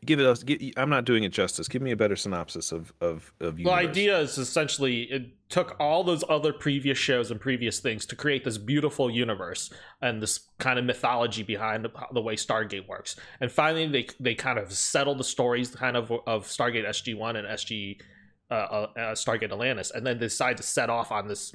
[0.05, 0.43] give it us.
[0.77, 1.67] I'm not doing it justice.
[1.67, 3.57] Give me a better synopsis of of of.
[3.57, 3.79] The Universe.
[3.79, 8.43] idea is essentially it took all those other previous shows and previous things to create
[8.43, 9.71] this beautiful universe
[10.01, 13.15] and this kind of mythology behind the, the way Stargate works.
[13.41, 17.35] And finally, they they kind of settled the stories, kind of of Stargate SG One
[17.35, 17.99] and SG
[18.51, 21.53] uh, uh, uh, Stargate Atlantis, and then they decide to set off on this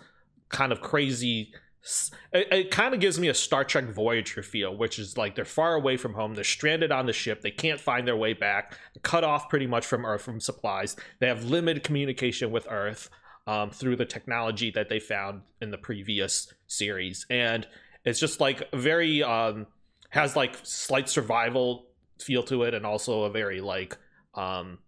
[0.49, 1.53] kind of crazy
[2.33, 5.45] it, it kind of gives me a Star Trek Voyager feel, which is like they're
[5.45, 8.79] far away from home, they're stranded on the ship, they can't find their way back,
[9.03, 10.97] cut off pretty much from Earth from supplies.
[11.21, 13.11] They have limited communication with Earth
[13.47, 17.67] um, through the technology that they found in the previous series, and
[18.05, 19.67] it's just like very um,
[20.11, 21.87] has like slight survival
[22.19, 23.99] feel to it, and also a very like
[24.35, 24.79] um,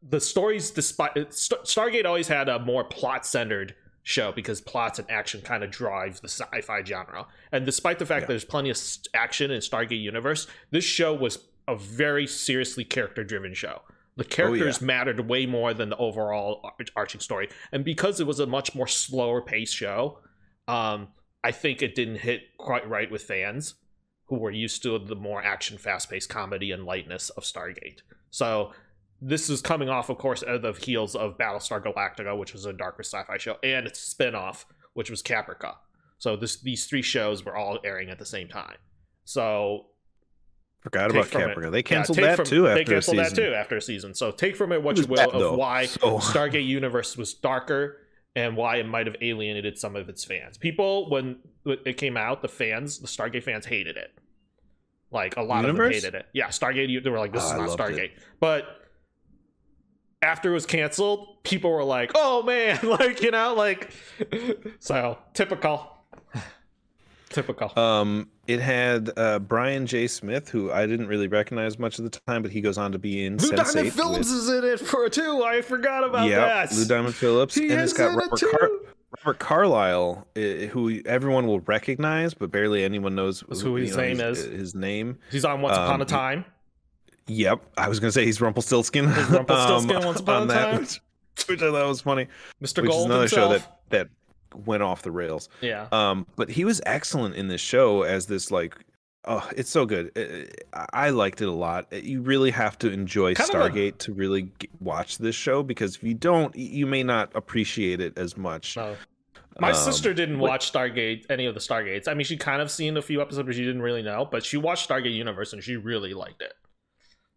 [0.00, 0.70] the stories.
[0.70, 5.70] Despite Stargate always had a more plot centered show because plots and action kind of
[5.70, 7.26] drive the sci-fi genre.
[7.52, 8.28] And despite the fact yeah.
[8.28, 8.78] there's plenty of
[9.14, 13.82] action in Stargate universe, this show was a very seriously character-driven show.
[14.16, 14.86] The characters oh, yeah.
[14.86, 17.48] mattered way more than the overall arching story.
[17.72, 20.18] And because it was a much more slower paced show,
[20.66, 21.08] um,
[21.42, 23.74] I think it didn't hit quite right with fans
[24.26, 28.00] who were used to the more action, fast paced comedy and lightness of Stargate.
[28.30, 28.72] So
[29.20, 32.72] this is coming off, of course, of the heels of Battlestar Galactica, which was a
[32.72, 34.64] darker sci-fi show, and its spinoff,
[34.94, 35.74] which was Caprica.
[36.18, 38.76] So this these three shows were all airing at the same time.
[39.24, 39.86] So
[40.80, 41.68] forgot about Caprica.
[41.68, 42.68] It, they canceled yeah, that from, too.
[42.68, 44.14] After they canceled that too after a season.
[44.14, 45.56] So take from it what it you will bad, of though.
[45.56, 46.18] why so...
[46.18, 47.98] Stargate Universe was darker
[48.36, 50.56] and why it might have alienated some of its fans.
[50.56, 54.12] People when it came out, the fans, the Stargate fans hated it.
[55.10, 55.96] Like a lot Universe?
[55.96, 56.26] of them hated it.
[56.32, 57.02] Yeah, Stargate.
[57.02, 58.18] They were like, "This oh, is not Stargate," it.
[58.38, 58.79] but
[60.22, 63.90] after it was canceled, people were like, "Oh man!" like you know, like
[64.78, 65.96] so typical.
[67.30, 67.78] typical.
[67.78, 70.06] Um, it had uh, Brian J.
[70.06, 72.98] Smith, who I didn't really recognize much of the time, but he goes on to
[72.98, 74.38] be in Lou Sense8 Diamond Phillips with...
[74.38, 75.44] is in it for too.
[75.44, 76.76] I forgot about yep, that.
[76.76, 78.70] Lou Diamond Phillips, he and it's got Robert, it Car-
[79.18, 84.18] Robert Carlyle, who everyone will recognize, but barely anyone knows who, who his know, name
[84.18, 84.52] his, is.
[84.52, 85.18] His name.
[85.30, 86.44] He's on Once Upon um, a Time.
[87.30, 89.06] Yep, I was gonna say he's Rumpelstiltskin.
[89.06, 91.00] He's Rumpelstiltskin um, once upon a time, that, which,
[91.46, 92.26] which, I thought was funny.
[92.60, 92.82] Mr.
[92.82, 93.52] Which Gold is another himself.
[93.52, 94.08] show that that
[94.66, 95.48] went off the rails.
[95.60, 95.86] Yeah.
[95.92, 98.76] Um, but he was excellent in this show as this like.
[99.26, 100.10] Oh, it's so good.
[100.94, 101.92] I liked it a lot.
[101.92, 103.98] You really have to enjoy kind Stargate a...
[103.98, 104.50] to really
[104.80, 108.78] watch this show because if you don't, you may not appreciate it as much.
[108.78, 108.96] No.
[109.60, 112.08] My um, sister didn't watch Stargate, any of the Stargates.
[112.08, 114.26] I mean, she kind of seen a few episodes, but she didn't really know.
[114.28, 116.54] But she watched Stargate Universe and she really liked it.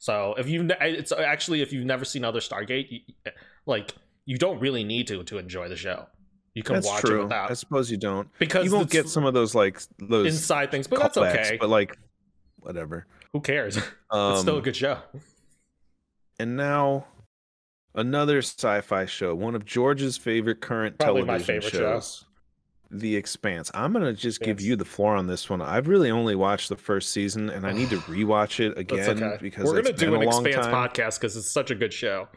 [0.04, 2.99] So if you, it's actually if you've never seen other Stargate, you,
[3.66, 3.95] like
[4.26, 6.08] you don't really need to to enjoy the show.
[6.54, 7.22] You can that's watch true.
[7.22, 7.49] it without.
[7.49, 10.88] I suppose you don't because you won't get some of those like those inside things,
[10.88, 11.58] but that's okay.
[11.58, 11.97] But like,
[12.60, 13.08] whatever.
[13.32, 13.78] Who cares?
[13.78, 13.84] Um,
[14.34, 14.97] it's still a um, good show.
[16.38, 17.06] And now,
[17.95, 22.26] another sci-fi show, one of George's favorite current Probably television my favorite shows.
[22.26, 22.33] Show.
[22.94, 23.72] The Expanse.
[23.74, 25.62] I'm gonna just give you the floor on this one.
[25.62, 29.38] I've really only watched the first season, and I need to rewatch it again okay.
[29.41, 30.74] because we're gonna do an Expanse time.
[30.74, 32.28] podcast because it's such a good show.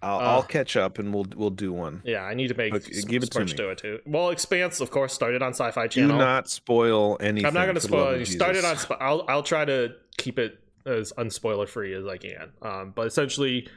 [0.00, 2.02] I'll, uh, I'll, catch up and we'll we'll do one.
[2.04, 3.52] Yeah, I need to make okay, give it to me.
[3.52, 3.98] to it too.
[4.06, 6.10] Well, Expanse, of course, started on Sci-Fi Channel.
[6.10, 7.46] Do not spoil anything.
[7.46, 8.14] I'm not going to spoil.
[8.14, 8.26] it.
[8.26, 8.76] started on.
[9.00, 12.52] I'll I'll try to keep it as unspoiler free as I can.
[12.62, 13.68] Um, but essentially,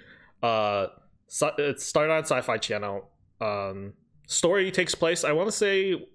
[0.44, 0.88] uh,
[1.58, 3.10] it started on Sci-Fi Channel.
[3.40, 3.94] Um,
[4.28, 5.24] story takes place.
[5.24, 6.08] I want to say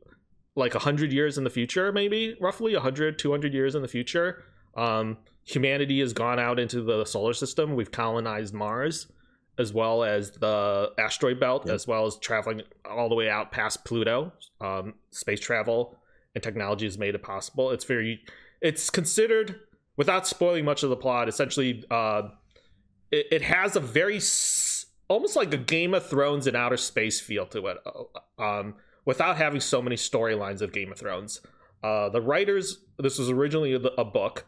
[0.57, 4.43] like 100 years in the future maybe roughly 100 200 years in the future
[4.77, 7.75] um, humanity has gone out into the solar system.
[7.75, 9.07] We've colonized mars
[9.59, 11.75] as well as the asteroid belt yep.
[11.75, 14.33] as well as traveling all the way out past pluto.
[14.61, 15.97] Um, space travel
[16.35, 17.71] and technology has made it possible.
[17.71, 18.21] It's very
[18.61, 19.61] it's considered
[19.97, 22.23] without spoiling much of the plot essentially uh,
[23.11, 24.21] it, it has a very
[25.09, 27.79] almost like a game of thrones in outer space feel to it.
[28.39, 28.75] Um,
[29.07, 31.41] without having so many storylines of Game of Thrones.
[31.83, 34.45] Uh, the writers, this was originally a book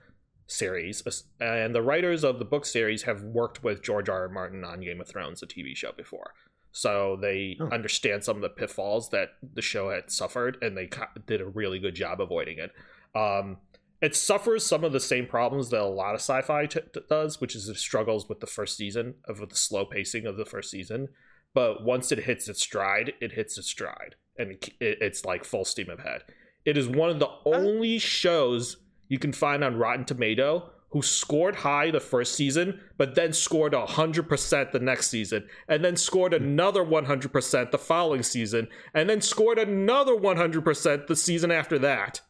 [0.47, 1.03] series,
[1.41, 4.23] and the writers of the book series have worked with George R.
[4.23, 4.29] R.
[4.29, 6.35] Martin on Game of Thrones, a TV show, before.
[6.73, 7.69] So they oh.
[7.69, 10.91] understand some of the pitfalls that the show had suffered, and they
[11.27, 12.73] did a really good job avoiding it.
[13.17, 13.59] Um,
[14.01, 17.41] it suffers some of the same problems that a lot of sci-fi t- t- does,
[17.41, 20.71] which is it struggles with the first season of the slow pacing of the first
[20.71, 21.09] season.
[21.53, 25.91] But once it hits its stride, it hits its stride and it's like full steam
[25.91, 26.22] ahead.
[26.64, 28.76] It is one of the uh, only shows
[29.09, 33.74] you can find on Rotten Tomato who scored high the first season, but then scored
[33.74, 36.43] 100% the next season, and then scored hmm.
[36.43, 42.20] another 100% the following season, and then scored another 100% the season after that.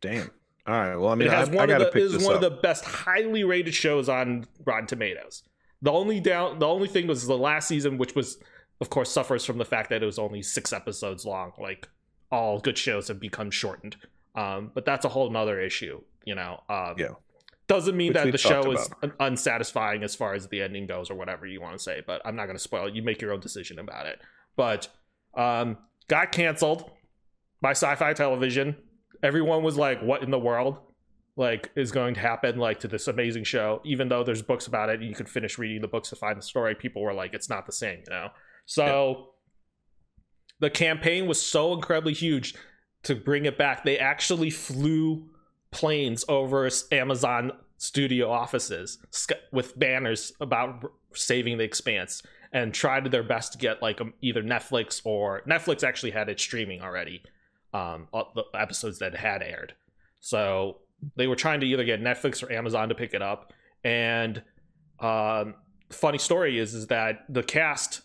[0.00, 0.30] Damn.
[0.66, 0.96] All right.
[0.96, 2.42] Well, I mean, it has I, I one gotta of the is one up.
[2.42, 5.42] of the best highly rated shows on Rotten Tomatoes.
[5.82, 8.38] The only down the only thing was the last season, which was
[8.84, 11.52] of course suffers from the fact that it was only six episodes long.
[11.58, 11.88] Like
[12.30, 13.96] all good shows have become shortened.
[14.34, 16.62] Um, but that's a whole nother issue, you know.
[16.68, 17.14] Um, Yeah.
[17.66, 21.10] Doesn't mean Which that the show is un- unsatisfying as far as the ending goes
[21.10, 22.94] or whatever you want to say, but I'm not going to spoil it.
[22.94, 24.20] You make your own decision about it.
[24.54, 24.88] But
[25.32, 26.90] um, got canceled
[27.62, 28.76] by sci-fi television.
[29.22, 30.76] Everyone was like, "What in the world?"
[31.36, 33.80] Like is going to happen like to this amazing show?
[33.82, 36.36] Even though there's books about it, and you could finish reading the books to find
[36.36, 36.74] the story.
[36.74, 38.28] People were like, "It's not the same," you know.
[38.66, 39.30] So
[40.60, 42.54] the campaign was so incredibly huge
[43.04, 43.84] to bring it back.
[43.84, 45.28] They actually flew
[45.70, 48.98] planes over Amazon studio offices
[49.52, 54.42] with banners about saving the expanse and tried their best to get like um, either
[54.42, 57.22] Netflix or Netflix actually had it streaming already
[57.74, 59.74] um the episodes that had aired
[60.20, 60.78] so
[61.16, 63.52] they were trying to either get Netflix or Amazon to pick it up
[63.82, 64.42] and
[65.00, 65.54] um
[65.90, 68.02] funny story is is that the cast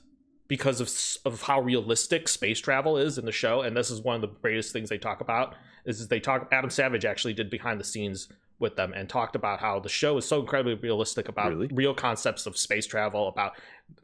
[0.49, 4.15] because of of how realistic space travel is in the show and this is one
[4.15, 7.79] of the greatest things they talk about is, they talk Adam Savage actually did behind
[7.79, 8.27] the scenes
[8.57, 11.67] with them and talked about how the show is so incredibly realistic about Really?
[11.67, 13.53] real concepts of space travel about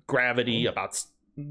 [0.07, 1.03] gravity about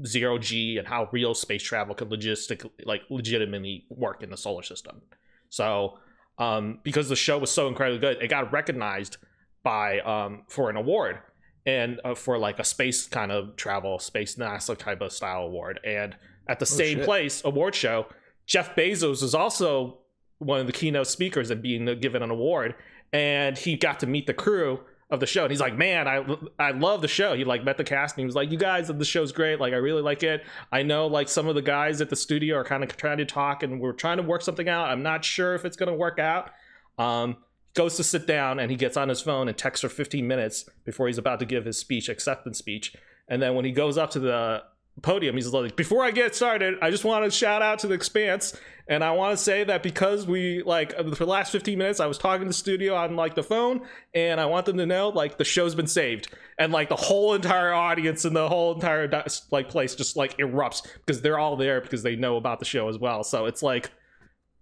[0.07, 4.63] zero g and how real space travel could logistic like legitimately work in the solar
[4.63, 5.01] system.
[5.49, 5.99] So
[6.39, 9.17] um because the show was so incredibly good it got recognized
[9.61, 11.19] by um for an award
[11.65, 15.79] and uh, for like a space kind of travel space nasa type of style award.
[15.83, 16.15] And
[16.47, 17.05] at the same shit.
[17.05, 18.07] place award show
[18.45, 19.97] jeff bezos was also
[20.39, 22.75] one of the keynote speakers and being given an award
[23.13, 24.79] and he got to meet the crew
[25.11, 26.23] of the show and he's like man i
[26.59, 27.35] i love the show.
[27.35, 29.59] He like met the cast and he was like you guys the show's great.
[29.59, 30.43] Like i really like it.
[30.71, 33.25] I know like some of the guys at the studio are kind of trying to
[33.25, 34.89] talk and we're trying to work something out.
[34.89, 36.51] I'm not sure if it's going to work out.
[36.97, 37.37] Um
[37.75, 40.67] goes to sit down and he gets on his phone and texts for 15 minutes
[40.85, 42.95] before he's about to give his speech acceptance speech.
[43.27, 44.63] And then when he goes up to the
[45.01, 47.93] podium he's like before i get started i just want to shout out to the
[47.93, 48.57] expanse.
[48.87, 51.99] And i want to say that because we like uh, for the last 15 minutes
[51.99, 53.81] i was talking to the studio on like the phone
[54.13, 56.33] and i want them to know like the show's been saved.
[56.57, 59.11] And like the whole entire audience and the whole entire
[59.51, 62.87] like place just like erupts because they're all there because they know about the show
[62.87, 63.25] as well.
[63.25, 63.91] So it's like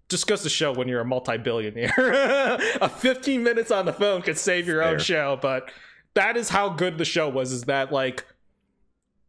[0.09, 1.93] just goes to show when you're a multi-billionaire.
[2.81, 5.71] A 15 minutes on the phone could save your own show but
[6.13, 8.25] that is how good the show was is that like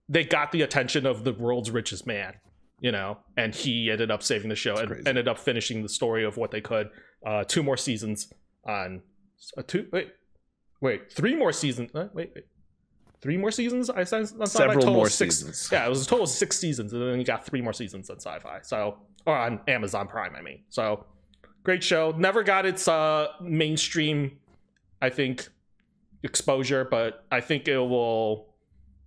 [0.09, 2.35] they got the attention of the world's richest man
[2.81, 5.07] you know and he ended up saving the show That's and crazy.
[5.09, 6.91] ended up finishing the story of what they could.
[7.25, 8.33] Uh two more seasons
[8.67, 9.01] on
[9.57, 10.13] uh, two wait
[10.81, 12.45] wait three more seasons uh, wait wait
[13.23, 15.69] three more seasons i said Several more six, seasons.
[15.73, 18.11] yeah it was a total of six seasons and then you got three more seasons
[18.11, 21.05] on sci-fi so or on amazon prime i mean so
[21.63, 24.39] great show never got its uh mainstream
[25.03, 25.49] i think
[26.23, 28.55] exposure but i think it will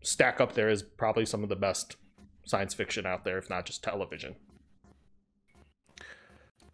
[0.02, 1.96] stack up there as probably some of the best
[2.46, 4.36] science fiction out there if not just television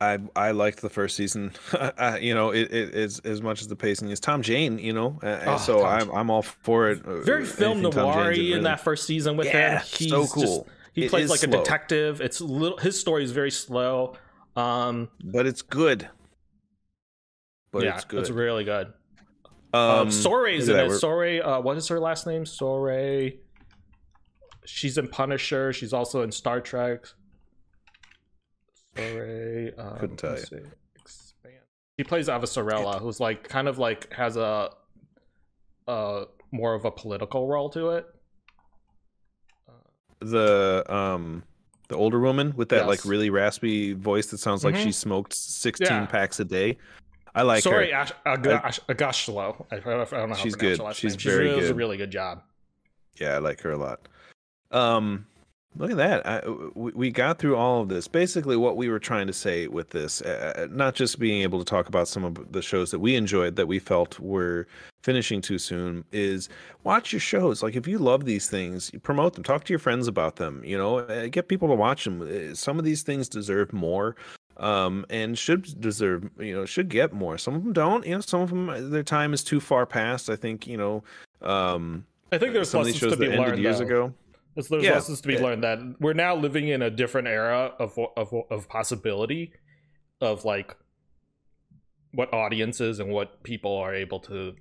[0.01, 1.51] I I liked the first season.
[1.73, 4.77] uh, you know, it, it is as much as the pacing is Tom Jane.
[4.77, 7.05] You know, uh, Oh, so Tom I'm I'm all for it.
[7.05, 8.63] uh, very film anything Tom noir in, in really.
[8.63, 10.67] that first season with Yeah, him he's so just- cool.
[10.93, 14.15] He It plays like a detective it's little his story is very slow
[14.55, 16.07] um but it's good.
[17.71, 18.29] But yeah it's good.
[18.29, 18.93] really good
[19.73, 20.11] um, um,
[20.69, 20.89] in it.
[20.89, 22.45] that, uh, what is her last name?
[22.45, 23.37] Shohreh.
[24.65, 25.73] She's in Punisher.
[25.73, 27.05] She's also in Star Trek.
[28.95, 29.77] Shohreh.
[29.77, 30.57] Um, Couldn't tell see.
[30.95, 31.55] Expand.
[31.97, 34.69] She plays Avasarala, who's like kind of like has a,
[35.87, 38.05] uh, more of a political role to it.
[40.23, 41.43] The um
[41.89, 44.83] the older woman with that like really raspy voice that sounds like Mhm.
[44.83, 46.05] she smoked 16 Yeah.
[46.05, 46.77] packs a day.
[47.35, 47.97] I like Sorry, her.
[47.97, 48.11] Ash,
[48.87, 49.65] Aghdashloo.
[49.71, 50.79] I, I don't know how to She's good.
[50.95, 51.19] She's name.
[51.33, 52.41] very really, does a really good job.
[53.19, 54.07] Yeah, I like her a lot.
[54.71, 55.25] Um,
[55.77, 56.25] look at that.
[56.25, 58.07] I, we, we got through all of this.
[58.07, 61.65] Basically, what we were trying to say with this, uh, not just being able to
[61.65, 64.67] talk about some of the shows that we enjoyed that we felt were
[65.01, 66.49] finishing too soon, is
[66.83, 67.63] watch your shows.
[67.63, 69.43] Like if you love these things, promote them.
[69.43, 70.61] Talk to your friends about them.
[70.63, 72.21] You know, uh, get people to watch them.
[72.21, 74.15] Uh, Some of these things deserve more.
[74.57, 77.39] Um, and should deserve, you know, should get more.
[77.39, 78.05] Some of them don't.
[78.05, 80.29] You know, some of them their time is too far past.
[80.29, 81.03] I think, you know,
[81.41, 83.85] um, I think there's some of these shows to be that ended learned years though.
[83.85, 84.13] ago.
[84.55, 84.93] There's, there's Yeah.
[84.93, 88.67] lessons to be learned that we're now living in a different era of of of
[88.69, 89.53] possibility
[90.21, 90.75] of like
[92.11, 94.53] what audiences and what people are able to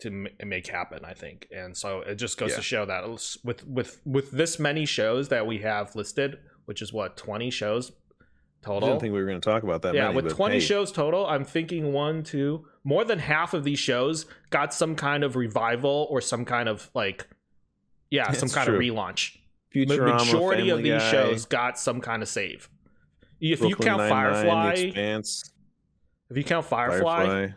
[0.00, 0.10] to
[0.44, 1.04] make happen.
[1.04, 2.56] I think, and so it just goes Yeah.
[2.56, 3.06] to show that
[3.44, 7.92] with with with this many shows that we have listed, which is what 20 shows
[8.62, 9.94] total I didn't think we were going to talk about that.
[9.94, 13.64] yeah, many, with 20 hey, shows total, I'm thinking one, two, more than half of
[13.64, 17.26] these shows got some kind of revival or some kind of like,
[18.10, 18.76] yeah, some kind true.
[18.76, 19.36] of relaunch.
[19.72, 22.68] The Futurama, majority of these Guy, shows got some kind of save.
[23.40, 25.52] If you count Firefly, Expanse,
[26.28, 27.54] if you count Firefly, Firefly.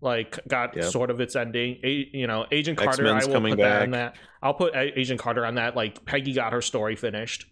[0.00, 0.84] like got Yep.
[0.86, 1.78] sort of its ending.
[1.84, 3.06] A, you know, Agent Carter.
[3.06, 4.16] X-Men's I will put that on that.
[4.42, 5.76] I'll put Agent Carter on that.
[5.76, 7.46] Like Peggy got her story finished.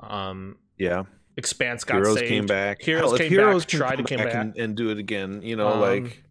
[0.00, 1.04] Um, Yeah,
[1.36, 2.28] Expanse got Heroes saved.
[2.28, 2.82] came back.
[2.82, 4.34] Heroes Hell, came Heroes back, tried to come come back.
[4.34, 5.42] and, and do it again.
[5.42, 6.22] You know, Um, like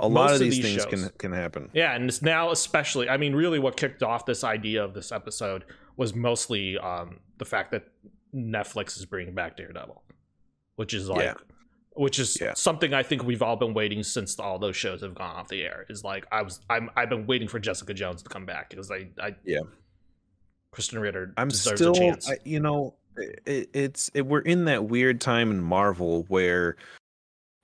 [0.00, 0.86] a lot of of these these things shows.
[0.86, 1.70] can can happen.
[1.72, 3.08] Yeah, and it's now especially.
[3.08, 5.64] I mean, really, what kicked off this idea of this episode
[5.96, 7.84] was mostly um, the fact that
[8.34, 10.02] Netflix is bringing back Daredevil,
[10.76, 11.34] which is like, Yeah.
[11.94, 12.54] which is Yeah.
[12.54, 15.62] something I think we've all been waiting since all those shows have gone off the
[15.62, 15.86] air.
[15.88, 18.90] Is like I was, I'm, I've been waiting for Jessica Jones to come back because
[18.92, 19.60] I, I, Yeah.
[20.72, 22.30] Krysten Ritter I'm deserves still, a chance.
[22.30, 22.94] I, you know,
[23.44, 26.76] it, it's it, we're in that weird time in Marvel where,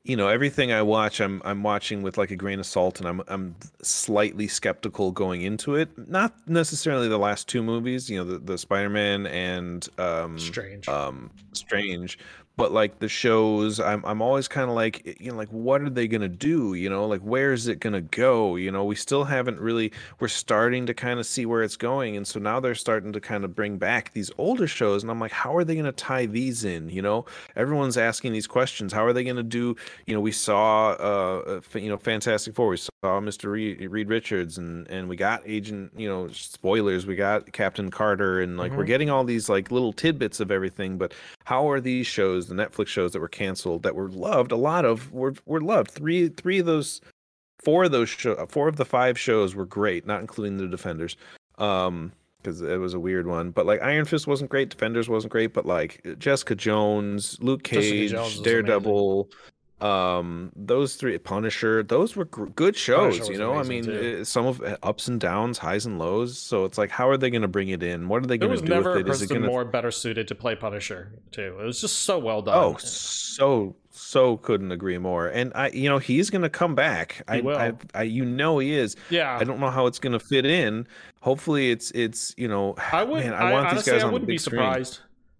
[0.04, 3.08] you know, everything I watch, I'm I'm watching with like a grain of salt, and
[3.08, 5.90] I'm I'm slightly skeptical going into it.
[6.08, 10.88] Not necessarily the last two movies, you know, the the Spider-Man and um, Strange.
[10.88, 12.18] um strange
[12.56, 15.90] but like the shows i'm i'm always kind of like you know like what are
[15.90, 17.06] they going to do you know?
[17.06, 18.84] Like where is it going to go you know?
[18.84, 22.38] We still haven't really we're starting to kind of see where it's going and so
[22.40, 25.56] now they're starting to kind of bring back these older shows and i'm like how
[25.56, 27.24] are they going to tie these in you know?
[27.56, 29.76] Everyone's asking these questions how are they going to do
[30.06, 32.90] you know we saw uh uh, you know fantastic four we saw
[33.20, 37.90] mr reed, reed richards and and we got agent you know spoilers we got captain
[37.90, 38.86] carter and like we're Mhm.
[38.86, 41.12] getting all these like little tidbits of everything but
[41.44, 44.84] how are these shows the netflix shows that were canceled that were loved a lot
[44.84, 45.90] of were were loved.
[45.90, 47.00] Three three of those
[47.62, 51.16] four of those show four of the five shows were great not including the defenders
[51.58, 53.50] um because it was a weird one.
[53.50, 58.10] But like iron fist wasn't great defenders wasn't great but like jessica jones luke cage
[58.10, 59.30] Jones daredevil
[59.80, 64.46] um those three punisher those were gr- good shows you know i mean uh, some
[64.46, 67.42] of uh, ups and downs highs and lows so it's like how are they going
[67.42, 69.20] to bring it in what are they going to do never a with it is
[69.20, 71.56] it person going to more better suited to play Punisher too.
[71.60, 72.56] It was just so well done.
[72.56, 75.28] Oh, so so couldn't agree more.
[75.28, 77.22] And I, you know, he's gonna come back.
[77.30, 77.56] He I, will.
[77.56, 78.96] I, I, you know, he is.
[79.10, 79.36] yeah.
[79.38, 80.86] I don't know how it's gonna fit in.
[81.20, 82.74] Hopefully, it's it's you know.
[82.92, 83.24] I would.
[83.24, 84.84] Man, I, I want honestly, these guys I on the wouldn't big be screen.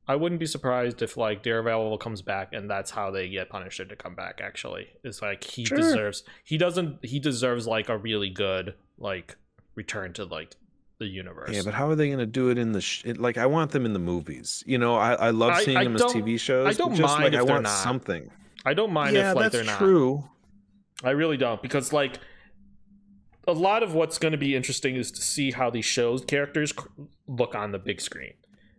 [0.05, 0.19] Surprised.
[0.19, 3.85] I wouldn't be surprised if like Daredevil comes back and that's how they get Punisher
[3.85, 4.41] to come back.
[4.43, 5.79] Actually, it's like he Sure.
[5.79, 6.25] deserves.
[6.45, 7.05] He doesn't.
[7.05, 9.37] He deserves like a really good like
[9.75, 10.55] return to like
[10.99, 11.51] the universe.
[11.53, 13.37] Yeah, but how are they gonna do it in the sh- it, like?
[13.39, 14.63] I want them in the movies.
[14.67, 16.67] You know, I, I love seeing I them as TV shows.
[16.69, 17.71] I don't just mind like if I they're want not.
[17.71, 18.31] something.
[18.65, 19.79] I don't mind yeah, if like they're not.
[19.79, 20.25] true.
[21.03, 22.19] I really don't because like
[23.47, 26.71] a lot of what's going to be interesting is to see how these shows characters
[26.71, 26.85] c-
[27.27, 28.33] look on the big screen.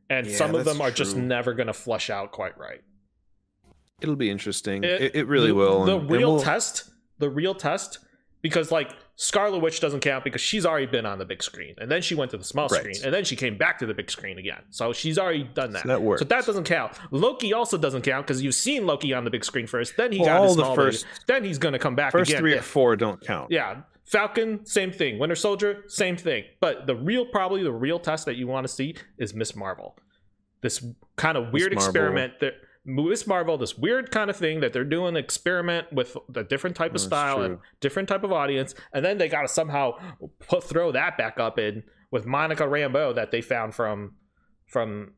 [0.10, 2.82] And Yeah, some of them are just never going to flush out quite right.
[4.02, 4.84] It'll be interesting.
[4.84, 5.86] It- It, it, really the, will.
[5.86, 8.00] The and- and real we'll- test, the real test,
[8.42, 11.90] because like Scarlet Witch doesn't count because she's already been on the big screen, and
[11.90, 12.82] then she went to the small Right.
[12.82, 14.62] screen, and then she came back to the big screen again.
[14.72, 15.84] So she's already done that.
[15.84, 16.20] So that works.
[16.22, 16.92] So that doesn't count.
[17.12, 19.96] Loki also doesn't count because you've seen Loki on the big screen first.
[19.98, 22.42] Then he Well, got all his the first- Then he's gonna come back first again.
[22.42, 23.50] three or four don't count.
[23.52, 23.82] yeah.
[24.06, 25.18] Falcon, same thing.
[25.18, 26.44] Winter Soldier, same thing.
[26.60, 29.98] But the real, probably the real test that you want to see is Miss Marvel.
[30.62, 32.54] This kind of weird experiment that
[32.86, 36.92] Miss Marvel, this weird kind of thing that they're doing, experiment with a different type
[36.92, 39.94] of That's style and different type of audience, and then they got to somehow
[40.48, 44.14] put throw that back up in with Monica Rambeau that they found from
[44.68, 45.14] from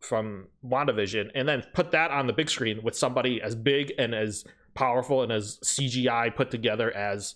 [0.00, 4.14] from WandaVision, and then put that on the big screen with somebody as big and
[4.14, 4.44] as
[4.74, 7.34] powerful and as CGI put together as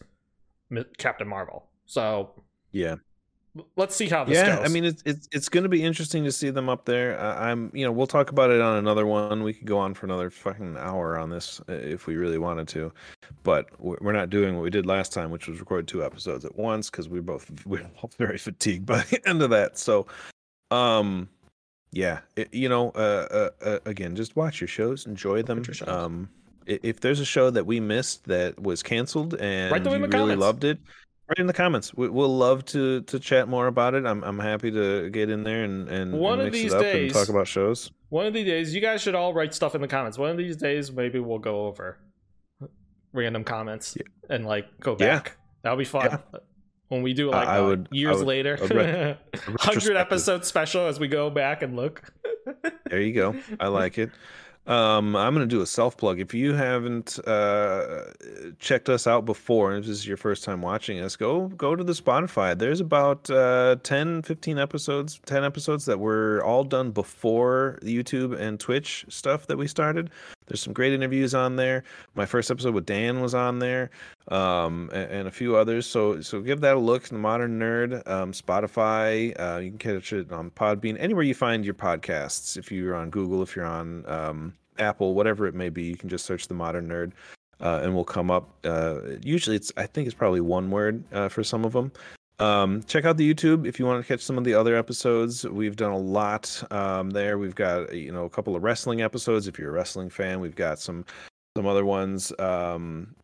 [0.99, 1.67] Captain Marvel.
[1.87, 2.31] So
[2.73, 2.97] Yeah.
[3.77, 4.65] let's see how this yeah, goes.
[4.65, 7.21] I mean it's it's it's going to be interesting to see them up there.
[7.21, 9.43] I, I'm, you know, we'll talk about it on another one.
[9.43, 12.67] We could go on for another fucking hour on this uh, if we really wanted
[12.69, 12.93] to,
[13.43, 16.57] but we're not doing what we did last time, which was record two episodes at
[16.57, 19.79] once because we both we we're both very fatigued by the end of that.
[19.79, 20.07] So,
[20.71, 21.29] um,
[21.93, 25.59] yeah, it, you know, uh, uh, uh, again, just watch your shows, enjoy them.
[25.59, 25.89] Watch your shows.
[25.89, 26.31] Um,
[26.67, 30.41] if there's a show that we missed that was canceled and them you really comments.
[30.41, 30.79] loved it,
[31.29, 31.95] write in the comments.
[31.95, 34.05] We, we'll love to to chat more about it.
[34.07, 36.83] I'm I'm happy to get in there and and, One and of these it up
[36.83, 37.91] days- talk about shows.
[38.09, 40.19] One of these days, you guys should all write stuff in the comments.
[40.19, 41.99] One of these days, maybe we'll go over
[43.13, 43.97] random comments
[44.29, 45.27] and like go back.
[45.29, 45.33] Yeah.
[45.63, 46.19] That'll be fun.
[46.89, 49.19] When we do like uh, would- years would- later, ret-
[49.61, 52.03] hundred episode special as we go back and look.
[52.91, 53.35] There you go.
[53.59, 54.11] I like it.
[54.65, 56.21] Um, I'm going to do a self plug.
[56.21, 58.05] If you haven't uh,
[58.61, 61.83] checked us out before, and this is your first time watching us, go go to
[61.83, 62.57] the Spotify.
[62.57, 68.39] There's about uh, 10, 15 episodes, 10 episodes that were all done before the YouTube
[68.39, 70.11] and Twitch stuff that we started.
[70.53, 71.83] There's some great interviews on there.
[72.15, 73.89] My first episode with Dan was on there,
[74.29, 75.87] um, and, and, a few others.
[75.87, 77.05] So so give that a look.
[77.05, 79.35] The Modern Nerd, um, Spotify.
[79.41, 82.59] Uh, you can catch it on Podbean, anywhere you find your podcasts.
[82.59, 86.11] If you're on Google, if you're on um, Apple, whatever it may be, you can
[86.11, 87.13] just search the Modern Nerd.
[87.63, 88.51] Uh, and will come up.
[88.65, 91.93] Uh, usually, it's I think it's probably one word uh, for some of them.
[92.39, 95.45] Um, check out the YouTube if you want to catch some of the other episodes.
[95.45, 97.39] We've done a lot um, there.
[97.39, 99.47] We've got you know a couple of wrestling episodes.
[99.47, 101.05] If you're a wrestling fan, we've got some
[101.57, 102.33] some other ones.
[102.39, 103.15] Um,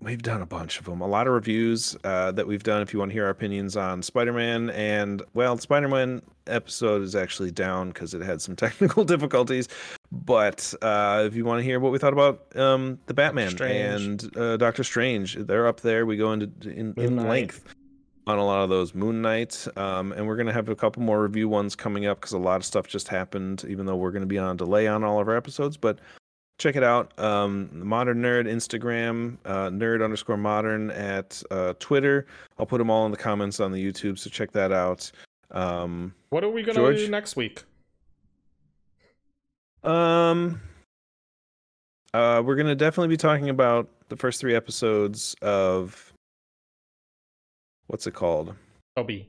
[0.00, 1.00] we've done a bunch of them.
[1.00, 2.82] A lot of reviews uh, that we've done.
[2.82, 7.50] If you want to hear our opinions on Spider-Man, and well, Spider-Man episode is actually
[7.50, 9.68] down because it had some technical difficulties.
[10.10, 14.36] But uh, if you want to hear what we thought about um, the Batman and
[14.36, 16.06] uh, Doctor Strange, they're up there.
[16.06, 17.76] We go into in, in length
[18.30, 21.22] on a lot of those Moon Knight, um, and we're gonna have a couple more
[21.22, 23.64] review ones coming up because a lot of stuff just happened.
[23.68, 25.98] Even though we're gonna be on delay on all of our episodes, but
[26.58, 27.18] check it out.
[27.18, 32.26] Um, Modern Nerd Instagram, uh, Nerd underscore Modern at uh, Twitter.
[32.58, 35.10] I'll put them all in the comments on the YouTube, so check that out.
[35.50, 37.64] Um, what are we gonna do next week?
[39.82, 40.60] Um,
[42.12, 46.09] uh, we're gonna definitely be talking about the first three episodes of
[47.90, 48.54] what's it called?
[48.96, 49.28] Obi.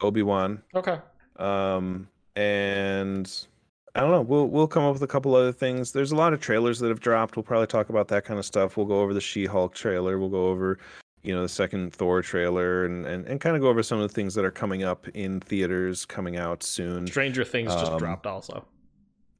[0.00, 0.60] Obi Wan.
[0.74, 0.98] Okay.
[1.36, 3.46] Um, and
[3.94, 4.22] I don't know.
[4.22, 5.92] We'll we'll come up with a couple other things.
[5.92, 7.36] There's a lot of trailers that have dropped.
[7.36, 8.76] We'll probably talk about that kind of stuff.
[8.76, 10.18] We'll go over the She-Hulk trailer.
[10.18, 10.78] We'll go over,
[11.22, 14.08] you know, the second Thor trailer, and and, and kind of go over some of
[14.08, 17.06] the things that are coming up in theaters, coming out soon.
[17.06, 18.66] Stranger Things um, just dropped, also.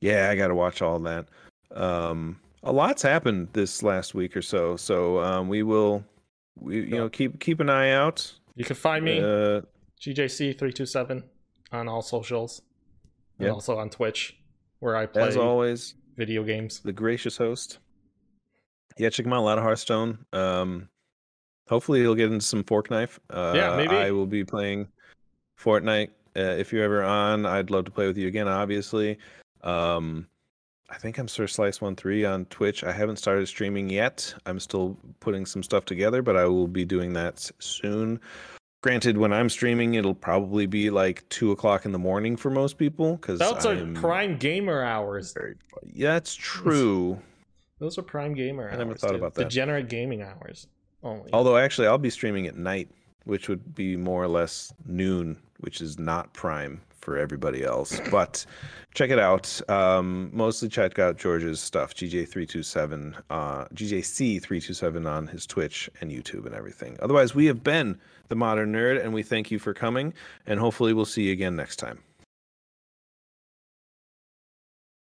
[0.01, 1.27] Yeah, I got to watch all that.
[1.75, 4.77] Um, a lot's happened this last week or so.
[4.77, 6.05] So um, we will
[6.57, 8.33] we you know keep keep an eye out.
[8.55, 9.63] You can find me uh,
[10.01, 11.25] GJC three two seven
[11.73, 12.63] on all socials,
[13.39, 13.55] and yep.
[13.55, 14.37] also on Twitch,
[14.81, 16.81] where I play as always video games.
[16.81, 17.79] The gracious host.
[18.99, 19.41] Yeah, check him out.
[19.41, 20.25] A lot of Hearthstone.
[20.33, 20.89] Um,
[21.69, 23.21] hopefully he'll get into some fork knife.
[23.29, 24.89] Uh, yeah, maybe I will be playing
[25.61, 26.09] Fortnite.
[26.35, 28.49] Uh, if you're ever on, I'd love to play with you again.
[28.49, 29.19] Obviously.
[29.63, 30.29] Um,
[30.89, 32.85] I think I'm Sir Slice One Three on Twitch.
[32.85, 34.33] I haven't started streaming yet.
[34.47, 38.21] I'm still putting some stuff together, but I will be doing that soon.
[38.83, 42.79] Granted, when I'm streaming, it'll probably be like two o'clock in the morning for most
[42.79, 45.35] people because that's our prime gamer hours.
[45.93, 47.21] Yeah, that's true.
[47.79, 48.69] Those are prime gamer.
[48.69, 48.75] Hours.
[48.75, 49.17] I never thought dude.
[49.17, 49.45] about that.
[49.45, 50.69] Degenerate gaming hours
[51.03, 51.31] only.
[51.33, 52.89] Although actually, I'll be streaming at night,
[53.25, 58.01] which would be more or less noon, which is not prime for everybody else.
[58.11, 58.45] But
[58.95, 59.47] check it out.
[59.71, 66.55] Um, mostly check out George's stuff, GJ327, uh, GJC327 on his Twitch and YouTube and
[66.55, 66.97] everything.
[67.01, 70.15] Otherwise, we have been the Modern Nerd, and we thank you for coming,
[70.47, 72.01] and hopefully, we'll see you again next time.